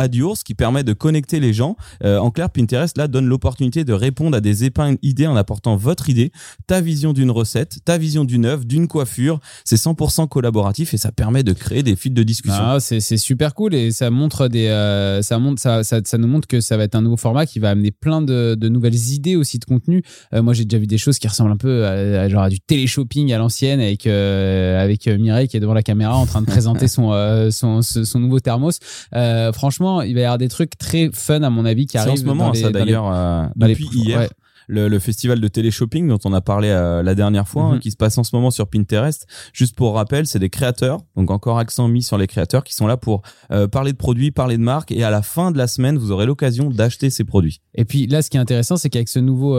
qui 0.45 0.55
permet 0.55 0.85
de 0.85 0.93
connecter 0.93 1.41
les 1.41 1.53
gens. 1.53 1.77
Euh, 2.05 2.19
en 2.19 2.31
clair, 2.31 2.51
Pinterest 2.51 2.97
là 2.97 3.09
donne 3.09 3.27
l'opportunité 3.27 3.85
de 3.85 3.93
répondre 3.93 4.37
à 4.37 4.41
des 4.41 4.65
épingles 4.65 4.99
idées 5.03 5.27
en 5.27 5.37
apportant 5.37 5.77
votre 5.77 6.09
idée, 6.09 6.33
ta 6.67 6.81
vision 6.81 7.13
d'une 7.13 7.31
recette, 7.31 7.79
ta 7.85 7.99
vision 7.99 8.25
d'une 8.25 8.47
œuvre, 8.47 8.65
d'une 8.65 8.89
coiffure. 8.89 9.41
C'est 9.65 9.77
100% 9.77 10.29
collaboratif 10.29 10.95
et 10.95 10.97
ça 10.97 11.13
permet 11.13 11.43
de 11.43 11.53
créer 11.53 11.83
des 11.83 11.97
fils 11.97 12.13
de 12.13 12.23
discussion. 12.23 12.63
Ah, 12.63 12.79
c'est 12.81 13.17
super 13.17 13.55
cool 13.55 13.75
et 13.75 13.91
ça 13.91 14.11
montre 14.11 14.49
des 14.49 14.69
euh, 14.69 15.23
ça 15.23 15.39
montre 15.39 15.61
ça, 15.61 15.83
ça, 15.83 16.01
ça, 16.05 16.19
nous 16.19 16.29
montre 16.29 16.47
que 16.47 16.61
ça 16.61 16.77
va 16.77 16.85
être 16.85 16.95
un 16.95 17.03
nouveau 17.03 17.17
format 17.17 17.47
qui 17.47 17.59
va 17.59 17.71
amener 17.71 17.91
plein 17.91 18.23
de, 18.23 18.55
de 18.59 18.69
nouvelles 18.69 19.13
idées 19.13 19.37
aussi 19.37 19.59
de 19.59 19.65
contenu. 19.65 20.03
Euh, 20.35 20.43
moi, 20.43 20.53
j'ai 20.53 20.65
déjà 20.65 20.79
vu 20.79 20.87
des 20.87 20.99
choses 20.99 21.19
qui 21.19 21.29
ressemblent 21.29 21.53
un 21.53 21.57
peu 21.57 21.87
à, 21.87 22.29
genre 22.29 22.43
à 22.43 22.49
du 22.49 22.61
télé-shopping 22.61 23.33
à 23.33 23.39
l'ancienne 23.39 23.81
avec 23.81 24.07
avec 24.07 25.07
Mireille 25.07 25.49
qui 25.49 25.57
est 25.57 25.61
devant 25.61 25.75
la 25.75 25.83
caméra 25.83 26.17
en 26.17 26.27
train 26.27 26.41
de 26.41 26.47
présenter 26.47 26.89
son 26.89 27.51
son 27.51 27.72
son, 27.81 28.19
nouveau 28.19 28.41
thermos. 28.41 28.79
Euh, 29.15 29.53
franchement, 29.53 30.03
il 30.03 30.15
va 30.15 30.21
y 30.21 30.25
avoir 30.25 30.39
des 30.39 30.49
trucs 30.49 30.77
très 30.77 31.11
fun 31.13 31.43
à 31.43 31.51
mon 31.51 31.65
avis 31.65 31.87
qui 31.87 31.97
arrivent. 31.97 32.13
en 32.13 32.17
ce 32.17 32.25
moment, 32.25 32.53
ça 32.53 32.71
d'ailleurs, 32.71 33.51
depuis 33.57 33.89
hier 33.93 34.29
le, 34.73 34.99
festival 34.99 35.41
de 35.41 35.49
télé-shopping 35.49 36.09
dont 36.09 36.19
on 36.25 36.33
a 36.33 36.41
parlé 36.41 36.69
la 36.69 37.15
dernière 37.15 37.49
fois, 37.49 37.65
hein, 37.65 37.75
mhm. 37.75 37.81
qui 37.81 37.91
se 37.91 37.97
passe 37.97 38.19
en 38.19 38.25
ce 38.25 38.35
moment 38.35 38.51
sur 38.51 38.67
Pinterest. 38.69 39.27
Juste 39.53 39.77
pour 39.77 39.95
rappel, 39.95 40.27
c'est 40.27 40.39
des 40.39 40.51
créateurs, 40.51 41.01
donc 41.17 41.31
encore 41.31 41.59
accent 41.59 41.89
mis 41.89 42.03
sur 42.03 42.19
les 42.19 42.27
créateurs, 42.27 42.65
qui 42.65 42.75
sont 42.75 42.87
là 42.87 42.97
pour 42.97 43.23
parler 43.71 43.93
de 43.93 43.97
produits, 43.97 44.31
parler 44.31 44.57
de 44.57 44.63
marques, 44.63 44.93
et 44.93 45.05
à 45.05 45.11
la 45.11 45.23
fin 45.23 45.51
de 45.51 45.59
la 45.59 45.67
semaine, 45.67 45.99
vous 45.99 46.11
aurez 46.11 46.27
l'occasion 46.27 46.71
d'acheter 46.71 47.11
ces 47.11 47.25
produits. 47.25 47.61
Et 47.75 47.85
puis 47.85 48.07
là, 48.07 48.23
ce 48.23 48.31
qui 48.31 48.37
est 48.37 48.41
intéressant, 48.41 48.77
c'est 48.77 48.91
qu'avec 48.91 49.09
ce 49.09 49.19
nouveau, 49.19 49.57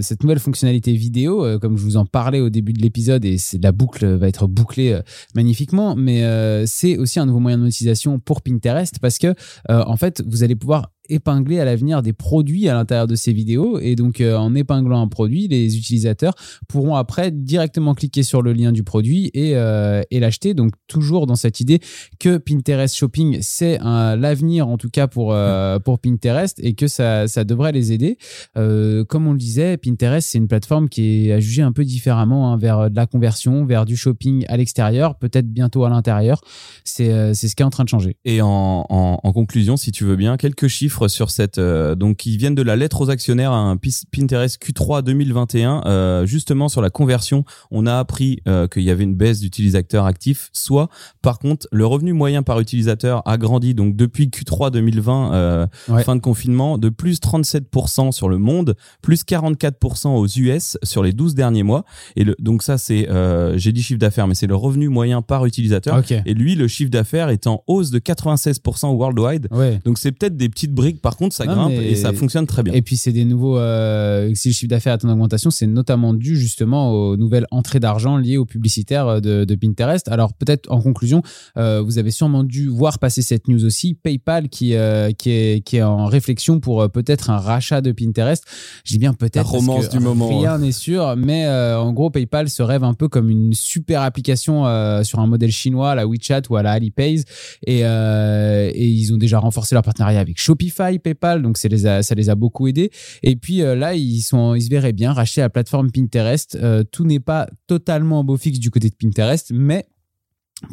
cette 0.00 0.22
nouvelle 0.22 0.38
fonctionnalité 0.38 0.92
vidéo, 0.92 1.58
comme 1.60 1.76
je 1.76 1.82
vous 1.82 1.96
en 1.96 2.06
parlais 2.06 2.40
au 2.40 2.50
début 2.50 2.72
de 2.72 2.82
l'épisode, 2.82 3.24
et 3.24 3.36
la 3.62 3.72
boucle 3.72 4.06
va 4.06 4.28
être 4.28 4.46
bouclée 4.46 4.98
magnifiquement, 5.34 5.94
mais 5.96 6.22
c'est 6.66 6.96
aussi 6.96 7.20
un 7.20 7.26
nouveau 7.26 7.40
moyen 7.40 7.56
de 7.56 7.62
monétisation 7.62 8.18
pour 8.18 8.42
Pinterest 8.42 8.98
parce 9.00 9.18
que 9.18 9.34
en 9.68 9.96
fait, 9.96 10.22
vous 10.26 10.42
allez 10.42 10.56
pouvoir 10.56 10.90
épingler 11.08 11.60
à 11.60 11.64
l'avenir 11.64 12.02
des 12.02 12.12
produits 12.12 12.68
à 12.68 12.74
l'intérieur 12.74 13.06
de 13.06 13.14
ces 13.14 13.32
vidéos. 13.32 13.78
Et 13.78 13.96
donc, 13.96 14.20
euh, 14.20 14.36
en 14.36 14.54
épinglant 14.54 15.00
un 15.00 15.08
produit, 15.08 15.48
les 15.48 15.76
utilisateurs 15.76 16.34
pourront 16.68 16.96
après 16.96 17.30
directement 17.30 17.94
cliquer 17.94 18.22
sur 18.22 18.42
le 18.42 18.52
lien 18.52 18.72
du 18.72 18.82
produit 18.82 19.30
et, 19.34 19.56
euh, 19.56 20.02
et 20.10 20.20
l'acheter. 20.20 20.54
Donc, 20.54 20.72
toujours 20.86 21.26
dans 21.26 21.36
cette 21.36 21.60
idée 21.60 21.80
que 22.18 22.38
Pinterest 22.38 22.94
Shopping, 22.94 23.38
c'est 23.40 23.78
l'avenir 23.78 24.68
en 24.68 24.76
tout 24.76 24.90
cas 24.90 25.06
pour, 25.06 25.32
euh, 25.32 25.78
pour 25.78 25.98
Pinterest 25.98 26.58
et 26.62 26.74
que 26.74 26.86
ça, 26.86 27.28
ça 27.28 27.44
devrait 27.44 27.72
les 27.72 27.92
aider. 27.92 28.18
comme 28.54 29.26
on 29.26 29.32
le 29.32 29.38
disait, 29.38 29.76
Pinterest, 29.76 30.28
c'est 30.28 30.38
une 30.38 30.48
plateforme 30.48 30.88
qui 30.88 31.28
est 31.28 31.32
à 31.32 31.40
juger 31.40 31.62
un 31.62 31.72
peu 31.72 31.84
différemment 31.84 32.52
hein, 32.52 32.56
vers 32.56 32.90
de 32.90 32.96
la 32.96 33.06
conversion, 33.06 33.64
vers 33.64 33.84
du 33.84 33.96
shopping 33.96 34.44
à 34.48 34.56
l'extérieur, 34.56 35.16
peut-être 35.18 35.46
bientôt 35.46 35.84
à 35.84 35.90
l'intérieur. 35.90 36.40
C'est 36.84 37.34
ce 37.34 37.54
qui 37.54 37.62
est 37.62 37.66
en 37.66 37.70
train 37.70 37.84
de 37.84 37.88
changer. 37.88 38.16
Et 38.24 38.40
en, 38.42 38.86
en, 38.88 39.20
en 39.22 39.32
conclusion, 39.32 39.76
si 39.76 39.92
tu 39.92 40.04
veux 40.04 40.16
bien, 40.16 40.36
quelques 40.36 40.68
chiffres 40.68 40.95
sur 41.08 41.30
cette 41.30 41.58
euh, 41.58 41.94
donc 41.94 42.16
qui 42.16 42.36
viennent 42.36 42.54
de 42.54 42.62
la 42.62 42.76
lettre 42.76 43.02
aux 43.02 43.10
actionnaires 43.10 43.52
un 43.52 43.76
Pinterest 43.76 44.60
Q3 44.62 45.02
2021 45.02 45.82
euh, 45.84 46.26
justement 46.26 46.68
sur 46.68 46.80
la 46.80 46.90
conversion 46.90 47.44
on 47.70 47.86
a 47.86 47.98
appris 47.98 48.40
euh, 48.48 48.66
qu'il 48.66 48.82
y 48.82 48.90
avait 48.90 49.04
une 49.04 49.14
baisse 49.14 49.40
d'utilisateurs 49.40 50.06
actifs 50.06 50.48
soit 50.52 50.88
par 51.22 51.38
contre 51.38 51.68
le 51.70 51.86
revenu 51.86 52.12
moyen 52.12 52.42
par 52.42 52.60
utilisateur 52.60 53.22
a 53.26 53.36
grandi. 53.36 53.74
Donc 53.74 53.96
depuis 53.96 54.28
Q3 54.28 54.70
2020 54.70 55.68
fin 56.04 56.16
de 56.16 56.20
confinement 56.20 56.78
de 56.78 56.88
plus 56.88 57.20
37% 57.20 58.12
sur 58.12 58.28
le 58.28 58.38
monde 58.38 58.74
plus 59.02 59.24
44% 59.24 60.08
aux 60.08 60.26
US 60.26 60.78
sur 60.82 61.02
les 61.02 61.12
12 61.12 61.34
derniers 61.34 61.62
mois. 61.62 61.84
Et 62.16 62.24
le, 62.24 62.34
donc 62.38 62.62
ça 62.62 62.78
c'est 62.78 63.08
j'ai 63.56 63.72
dit 63.72 63.82
chiffre 63.82 64.00
d'affaires 64.00 64.26
mais 64.26 64.34
c'est 64.34 64.46
le 64.46 64.56
revenu 64.56 64.88
moyen 64.88 65.20
par 65.22 65.44
utilisateur. 65.44 66.02
Et 66.24 66.34
lui 66.34 66.54
le 66.54 66.68
chiffre 66.68 66.90
d'affaires 66.90 67.28
est 67.28 67.46
en 67.46 67.62
hausse 67.66 67.90
de 67.90 67.98
96% 67.98 68.94
worldwide. 68.96 69.48
Donc 69.84 69.98
c'est 69.98 70.12
peut-être 70.12 70.36
des 70.36 70.48
petites 70.48 70.72
briques 70.72 70.85
par 70.94 71.16
contre, 71.16 71.34
ça 71.34 71.46
grimpe 71.46 71.72
et 71.72 71.94
ça 71.94 72.12
fonctionne 72.12 72.46
très 72.46 72.62
bien. 72.62 72.72
Et 72.74 72.82
puis, 72.82 72.96
c'est 72.96 73.12
des 73.12 73.24
nouveaux. 73.24 73.58
Euh, 73.58 74.32
si 74.34 74.48
le 74.48 74.54
chiffre 74.54 74.70
d'affaires 74.70 74.94
est 74.94 75.04
en 75.04 75.10
augmentation, 75.10 75.50
c'est 75.50 75.66
notamment 75.66 76.14
dû 76.14 76.36
justement 76.36 76.92
aux 76.92 77.16
nouvelles 77.16 77.46
entrées 77.50 77.80
d'argent 77.80 78.16
liées 78.16 78.36
aux 78.36 78.44
publicitaires 78.44 79.06
euh, 79.08 79.20
de, 79.20 79.54
Pinterest. 79.54 80.08
Alors, 80.08 80.34
peut-être 80.34 80.70
en 80.70 80.80
conclusion, 80.80 81.22
euh, 81.56 81.82
vous 81.82 81.98
avez 81.98 82.10
sûrement 82.10 82.44
dû 82.44 82.68
voir 82.68 82.98
passer 82.98 83.22
cette 83.22 83.48
news 83.48 83.64
aussi. 83.64 83.94
PayPal 83.94 84.48
qui, 84.48 84.74
qui, 85.18 85.30
est, 85.30 85.64
qui 85.64 85.76
est 85.76 85.82
en 85.82 86.06
réflexion 86.06 86.60
pour 86.60 86.90
peut-être 86.90 87.30
un 87.30 87.38
rachat 87.38 87.80
de 87.80 87.92
Pinterest. 87.92 88.44
Je 88.84 88.92
dis 88.92 88.98
bien 88.98 89.14
peut-être. 89.14 89.36
La 89.36 89.42
romance 89.42 89.88
du 89.88 89.98
moment. 89.98 90.38
Rien 90.38 90.58
n'est 90.58 90.72
sûr, 90.72 91.16
mais 91.16 91.48
en 91.48 91.92
gros, 91.92 92.10
PayPal 92.10 92.48
se 92.48 92.62
rêve 92.62 92.84
un 92.84 92.94
peu 92.94 93.08
comme 93.08 93.30
une 93.30 93.52
super 93.54 94.02
application 94.02 94.64
sur 95.02 95.20
un 95.20 95.26
modèle 95.26 95.52
chinois, 95.52 95.92
à 95.92 95.94
la 95.94 96.06
WeChat 96.06 96.42
ou 96.50 96.56
à 96.56 96.62
la 96.62 96.72
Alipay. 96.72 97.24
Et, 97.66 97.80
et 97.80 98.86
ils 98.86 99.12
ont 99.14 99.16
déjà 99.16 99.38
renforcé 99.38 99.74
leur 99.74 99.82
partenariat 99.82 100.20
avec 100.20 100.38
Shopify 100.38 100.75
PayPal, 100.76 101.42
donc 101.42 101.58
ça 101.58 101.68
les 101.68 102.28
a, 102.30 102.34
beaucoup 102.34 102.66
aidés. 102.66 102.90
Et 103.22 103.36
puis 103.36 103.62
euh, 103.62 103.74
là, 103.74 103.94
ils, 103.94 104.20
sont, 104.20 104.54
ils 104.54 104.62
se 104.62 104.70
verraient 104.70 104.92
bien 104.92 105.12
racheter 105.12 105.40
la 105.40 105.50
plateforme 105.50 105.90
Pinterest. 105.90 106.56
Euh, 106.56 106.84
tout 106.84 107.04
n'est 107.04 107.20
pas 107.20 107.48
totalement 107.66 108.20
en 108.20 108.24
beau 108.24 108.36
fixe 108.36 108.58
du 108.58 108.70
côté 108.70 108.88
de 108.88 108.94
Pinterest, 108.94 109.52
mais 109.52 109.86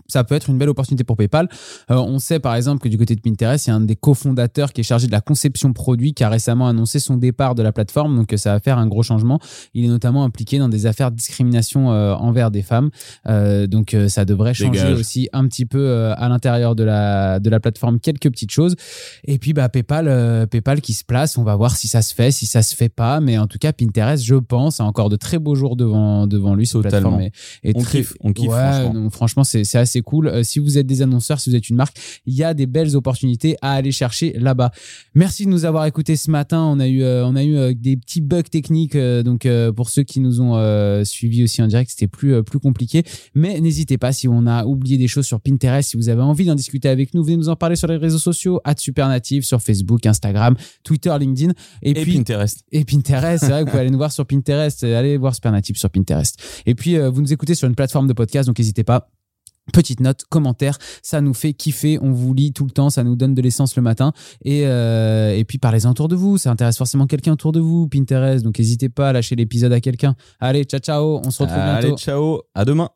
ça 0.07 0.23
peut 0.23 0.35
être 0.35 0.49
une 0.49 0.57
belle 0.57 0.69
opportunité 0.69 1.03
pour 1.03 1.17
PayPal. 1.17 1.49
Euh, 1.91 1.95
on 1.95 2.19
sait 2.19 2.39
par 2.39 2.55
exemple 2.55 2.81
que 2.81 2.87
du 2.87 2.97
côté 2.97 3.15
de 3.15 3.21
Pinterest, 3.21 3.67
il 3.67 3.69
y 3.69 3.73
a 3.73 3.75
un 3.75 3.81
des 3.81 3.95
cofondateurs 3.95 4.71
qui 4.71 4.81
est 4.81 4.83
chargé 4.83 5.07
de 5.07 5.11
la 5.11 5.19
conception 5.19 5.73
produit 5.73 6.13
qui 6.13 6.23
a 6.23 6.29
récemment 6.29 6.67
annoncé 6.67 6.99
son 6.99 7.17
départ 7.17 7.53
de 7.53 7.63
la 7.63 7.73
plateforme, 7.73 8.15
donc 8.15 8.33
ça 8.37 8.53
va 8.53 8.59
faire 8.59 8.77
un 8.77 8.87
gros 8.87 9.03
changement. 9.03 9.39
Il 9.73 9.85
est 9.85 9.89
notamment 9.89 10.23
impliqué 10.23 10.57
dans 10.57 10.69
des 10.69 10.85
affaires 10.85 11.11
de 11.11 11.17
discrimination 11.17 11.91
euh, 11.91 12.13
envers 12.13 12.49
des 12.49 12.61
femmes, 12.61 12.91
euh, 13.27 13.67
donc 13.67 13.95
ça 14.07 14.25
devrait 14.25 14.53
changer 14.53 14.93
aussi 14.93 15.29
un 15.33 15.47
petit 15.47 15.65
peu 15.65 16.11
à 16.15 16.29
l'intérieur 16.29 16.75
de 16.75 16.83
la 16.83 17.39
de 17.39 17.49
la 17.49 17.59
plateforme 17.59 17.99
quelques 17.99 18.29
petites 18.29 18.51
choses. 18.51 18.75
Et 19.25 19.37
puis 19.37 19.53
bah 19.53 19.67
PayPal, 19.67 20.47
PayPal 20.47 20.81
qui 20.81 20.93
se 20.93 21.03
place, 21.03 21.37
on 21.37 21.43
va 21.43 21.55
voir 21.55 21.75
si 21.75 21.87
ça 21.87 22.01
se 22.01 22.13
fait, 22.13 22.31
si 22.31 22.45
ça 22.45 22.61
se 22.61 22.75
fait 22.75 22.89
pas, 22.89 23.19
mais 23.19 23.37
en 23.37 23.47
tout 23.47 23.57
cas 23.57 23.73
Pinterest, 23.73 24.23
je 24.23 24.35
pense, 24.35 24.79
a 24.79 24.85
encore 24.85 25.09
de 25.09 25.17
très 25.17 25.39
beaux 25.39 25.55
jours 25.55 25.75
devant 25.75 26.25
devant 26.25 26.55
lui. 26.55 26.65
Cette 26.65 26.81
plateforme 26.81 27.21
est, 27.21 27.31
on 27.75 27.83
kiffe, 27.83 28.13
on 28.21 28.31
kiffe. 28.31 28.49
franchement, 28.49 29.09
franchement 29.09 29.43
c'est 29.43 29.73
c'est 29.74 29.80
assez 29.80 30.01
cool. 30.01 30.27
Euh, 30.27 30.44
si 30.44 30.60
vous 30.60 30.77
êtes 30.77 30.86
des 30.86 31.01
annonceurs, 31.01 31.39
si 31.39 31.50
vous 31.50 31.56
êtes 31.56 31.70
une 31.70 31.75
marque, 31.75 31.98
il 32.27 32.36
y 32.36 32.44
a 32.44 32.53
des 32.53 32.68
belles 32.68 32.96
opportunités 32.96 33.57
à 33.62 33.74
aller 33.74 33.92
chercher 33.92 34.33
là-bas. 34.33 34.72
Merci 35.16 35.46
de 35.46 35.50
nous 35.50 35.66
avoir 35.66 35.86
écoutés 35.88 36.16
ce 36.16 36.29
matin. 36.29 36.62
On 36.62 36.79
a 36.79 36.88
eu, 36.88 37.01
euh, 37.01 37.25
on 37.25 37.36
a 37.36 37.44
eu 37.44 37.55
euh, 37.55 37.74
des 37.75 37.98
petits 37.98 38.22
bugs 38.22 38.44
techniques. 38.44 38.96
donc 38.96 39.48
pour 39.75 39.90
ceux 39.90 40.03
qui 40.03 40.20
nous 40.20 40.42
ont 40.42 41.03
suivis 41.03 41.44
aussi 41.44 41.62
en 41.62 41.68
direct, 41.68 41.90
c'était 41.90 42.07
plus 42.07 42.44
plus 42.44 42.59
compliqué. 42.59 43.03
Mais 43.33 43.59
n'hésitez 43.59 43.98
pas 43.98 44.12
si 44.12 44.27
on 44.27 44.46
a 44.46 44.66
oublié 44.66 44.98
des 44.98 45.07
choses 45.07 45.25
sur 45.25 45.40
Pinterest, 45.42 45.90
si 45.90 45.98
vous 45.98 46.09
avez 46.09 46.22
envie 46.22 46.46
d'en 46.46 46.55
discuter 46.55 46.90
avec 46.90 47.14
nous, 47.14 47.24
venez 47.24 47.38
nous 47.38 47.50
en 47.50 47.55
parler 47.55 47.75
sur 47.75 47.88
les 47.88 47.98
réseaux 47.98 48.20
sociaux, 48.20 48.62
@supernative 48.77 49.44
sur 49.44 49.62
Facebook, 49.62 50.05
Instagram, 50.05 50.55
Twitter, 50.83 51.16
LinkedIn 51.20 51.53
et, 51.81 51.94
puis 51.94 52.18
Pinterest. 52.18 52.64
Et 52.72 52.86
Pinterest, 52.86 53.44
c'est 53.44 53.50
vrai 53.50 53.62
que 53.62 53.66
vous 53.66 53.72
pouvez 53.72 53.81
aller 53.81 53.92
nous 53.92 53.98
voir 53.98 54.12
sur 54.12 54.25
Pinterest, 54.25 54.83
allez 54.83 55.18
voir 55.18 55.33
Supernative 55.33 55.77
sur 55.77 55.90
Pinterest. 55.90 56.40
Et 56.66 56.75
puis 56.75 56.98
vous 56.98 57.22
nous 57.22 57.33
écoutez 57.33 57.55
sur 57.55 57.68
une 57.68 57.75
plateforme 57.75 58.07
de 58.07 58.14
podcast, 58.14 58.48
donc 58.48 58.59
n'hésitez 58.59 58.83
pas 58.83 59.09
Petite 59.71 60.01
note, 60.01 60.23
commentaire, 60.29 60.77
ça 61.01 61.21
nous 61.21 61.33
fait 61.33 61.53
kiffer, 61.53 61.97
on 62.01 62.11
vous 62.11 62.33
lit 62.33 62.51
tout 62.51 62.65
le 62.65 62.71
temps, 62.71 62.89
ça 62.89 63.03
nous 63.03 63.15
donne 63.15 63.33
de 63.33 63.41
l'essence 63.41 63.77
le 63.77 63.81
matin. 63.81 64.11
Et, 64.43 64.67
euh, 64.67 65.33
et 65.35 65.45
puis 65.45 65.57
parlez-en 65.57 65.91
autour 65.91 66.09
de 66.09 66.15
vous, 66.15 66.37
ça 66.37 66.51
intéresse 66.51 66.77
forcément 66.77 67.07
quelqu'un 67.07 67.31
autour 67.33 67.53
de 67.53 67.61
vous, 67.61 67.87
Pinterest, 67.87 68.43
donc 68.43 68.59
n'hésitez 68.59 68.89
pas 68.89 69.09
à 69.09 69.13
lâcher 69.13 69.35
l'épisode 69.37 69.71
à 69.71 69.79
quelqu'un. 69.79 70.15
Allez, 70.41 70.65
ciao 70.65 70.81
ciao, 70.81 71.21
on 71.25 71.31
se 71.31 71.43
retrouve 71.43 71.63
bientôt. 71.63 71.87
Allez, 71.87 71.95
ciao, 71.95 72.41
à 72.53 72.65
demain. 72.65 72.89